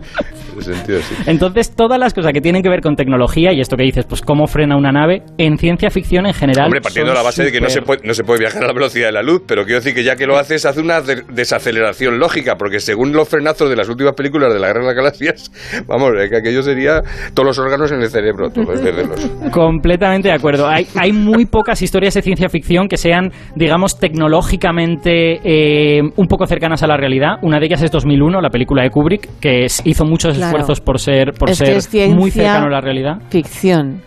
En 0.55 0.59
ese 0.63 0.75
sentido, 0.75 1.01
sí. 1.01 1.15
Entonces, 1.27 1.71
todas 1.77 1.99
las 2.01 2.13
cosas 2.15 2.33
que 2.33 2.41
tienen 2.41 2.63
que 2.63 2.69
ver 2.69 2.81
con 2.81 2.97
tecnología 2.97 3.53
y 3.53 3.61
esto 3.61 3.77
que 3.77 3.85
dices, 3.85 4.05
pues 4.07 4.23
cómo 4.23 4.47
frena 4.49 4.77
una 4.77 4.91
nave, 4.91 5.23
en 5.39 5.57
ciencia 5.59 5.89
ficción 5.91 6.27
en 6.27 6.35
general. 6.35 6.65
Hombre, 6.67 6.81
partiendo 6.81 7.11
de 7.13 7.17
la 7.17 7.23
base 7.23 7.45
de 7.45 7.53
que 7.53 7.61
no 7.61 7.69
se, 7.69 7.83
puede, 7.83 8.01
no 8.07 8.13
se 8.15 8.25
puede 8.25 8.41
viajar 8.41 8.65
a 8.65 8.67
la 8.67 8.73
velocidad 8.73 9.07
de 9.07 9.13
la 9.13 9.23
luz, 9.23 9.43
pero 9.47 9.65
quiero 9.65 9.79
decir 9.81 9.95
que 9.95 10.03
ya 10.03 10.17
que 10.17 10.27
lo 10.27 10.37
haces, 10.37 10.65
hace 10.67 10.81
una 10.81 11.01
de- 11.01 11.23
desaceleración 11.31 12.19
lógica, 12.19 12.57
porque 12.57 12.81
según 12.81 13.13
los 13.13 13.29
frenazos 13.29 13.71
de 13.71 13.77
las 13.77 13.89
últimas 13.89 14.15
películas 14.15 14.53
de 14.53 14.59
la 14.59 14.69
Guerra 14.69 14.81
de 14.81 14.87
las 14.87 14.97
Galaxias, 14.97 15.53
vamos, 15.87 16.11
eh, 16.19 16.29
que 16.29 16.37
aquello 16.39 16.63
sería 16.69 17.03
todos 17.35 17.47
los 17.47 17.59
órganos 17.59 17.91
en 17.93 18.01
el 18.01 18.09
cerebro, 18.09 18.51
todos 18.51 18.81
perderlos. 18.81 19.31
Completamente 19.53 20.29
de 20.29 20.35
acuerdo. 20.35 20.69
Hay, 20.69 20.87
hay 20.97 21.13
muy 21.13 21.47
pocas 21.47 21.81
historias 21.83 22.15
de 22.15 22.23
ciencia 22.23 22.49
ficción 22.49 22.89
que 22.89 22.97
sean, 22.97 23.31
digamos, 23.57 23.99
tecnológicamente 23.99 25.41
eh, 25.45 26.01
un 26.17 26.27
poco 26.27 26.47
cercanas 26.47 26.83
a 26.83 26.87
la 26.87 26.97
realidad. 26.97 27.37
Una 27.43 27.59
de 27.59 27.67
ellas 27.67 27.83
es 27.83 27.91
2001, 27.91 28.41
la 28.41 28.51
película 28.51 28.83
de 28.83 28.91
Kubrick, 28.91 29.29
que 29.41 29.65
es- 29.65 29.83
hizo 29.85 30.05
muchos 30.05 30.37
Claro. 30.37 30.47
esfuerzos 30.51 30.81
por 30.81 30.99
ser, 30.99 31.33
por 31.33 31.51
Es 31.51 31.59
ser 31.59 32.11
muy 32.11 32.31
cercano 32.31 32.67
a 32.67 32.71
la 32.71 32.81
realidad. 32.81 33.19
Ficción. 33.31 34.03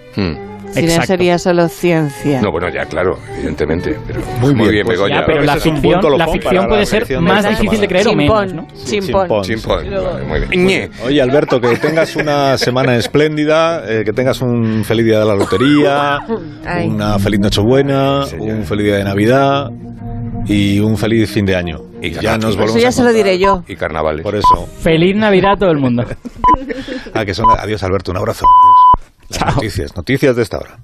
Si 0.73 0.81
no 0.83 1.03
sería 1.03 1.37
solo 1.37 1.67
ciencia. 1.67 2.41
No, 2.41 2.51
bueno, 2.51 2.69
ya, 2.69 2.85
claro, 2.85 3.17
evidentemente. 3.37 3.97
Pero 4.07 4.21
muy, 4.39 4.53
bien, 4.69 4.85
pues 4.85 4.97
Begoña. 4.97 5.21
Ya, 5.21 5.25
pero 5.25 5.41
la 5.43 5.57
ficción, 5.57 6.17
la 6.17 6.27
ficción 6.27 6.67
puede 6.67 6.85
ser 6.85 7.21
más 7.21 7.47
difícil 7.47 7.81
de 7.81 7.87
creer 7.87 8.07
o 8.07 8.15
menos, 8.15 8.53
¿no? 8.53 8.67
Chimpón. 8.85 9.43
Chimpón. 9.43 9.85
Muy 10.27 10.65
bien. 10.65 10.91
Oye, 11.05 11.21
Alberto, 11.21 11.59
que 11.59 11.75
tengas 11.77 12.15
una 12.15 12.57
semana 12.57 12.95
espléndida, 12.95 13.83
eh, 13.87 14.03
que 14.05 14.13
tengas 14.13 14.41
un 14.41 14.83
feliz 14.83 15.05
día 15.05 15.19
de 15.19 15.25
la 15.25 15.35
lotería, 15.35 16.19
Ay. 16.65 16.87
una 16.87 17.19
feliz 17.19 17.39
Nochebuena, 17.39 18.25
un 18.39 18.63
feliz 18.63 18.85
día 18.85 18.97
de 18.97 19.03
Navidad 19.03 19.69
y 20.45 20.79
un 20.79 20.97
feliz 20.97 21.29
fin 21.29 21.45
de 21.45 21.55
año. 21.55 21.79
Y 22.01 22.11
ya 22.11 22.37
nos 22.37 22.51
Eso 22.51 22.57
volvemos 22.59 22.81
ya 22.81 22.89
a 22.89 22.91
se 22.91 23.03
lo 23.03 23.13
diré 23.13 23.37
yo. 23.37 23.63
Y 23.67 23.75
carnavales. 23.75 24.23
Por 24.23 24.35
eso. 24.35 24.67
Feliz 24.79 25.15
Navidad 25.15 25.53
a 25.53 25.57
todo 25.57 25.71
el 25.71 25.77
mundo. 25.77 26.03
Ah, 27.13 27.25
que 27.25 27.33
son, 27.33 27.45
adiós, 27.59 27.83
Alberto, 27.83 28.11
un 28.11 28.17
abrazo. 28.17 28.45
Las 29.39 29.55
noticias, 29.55 29.95
noticias 29.95 30.35
de 30.35 30.41
esta 30.41 30.57
hora. 30.59 30.79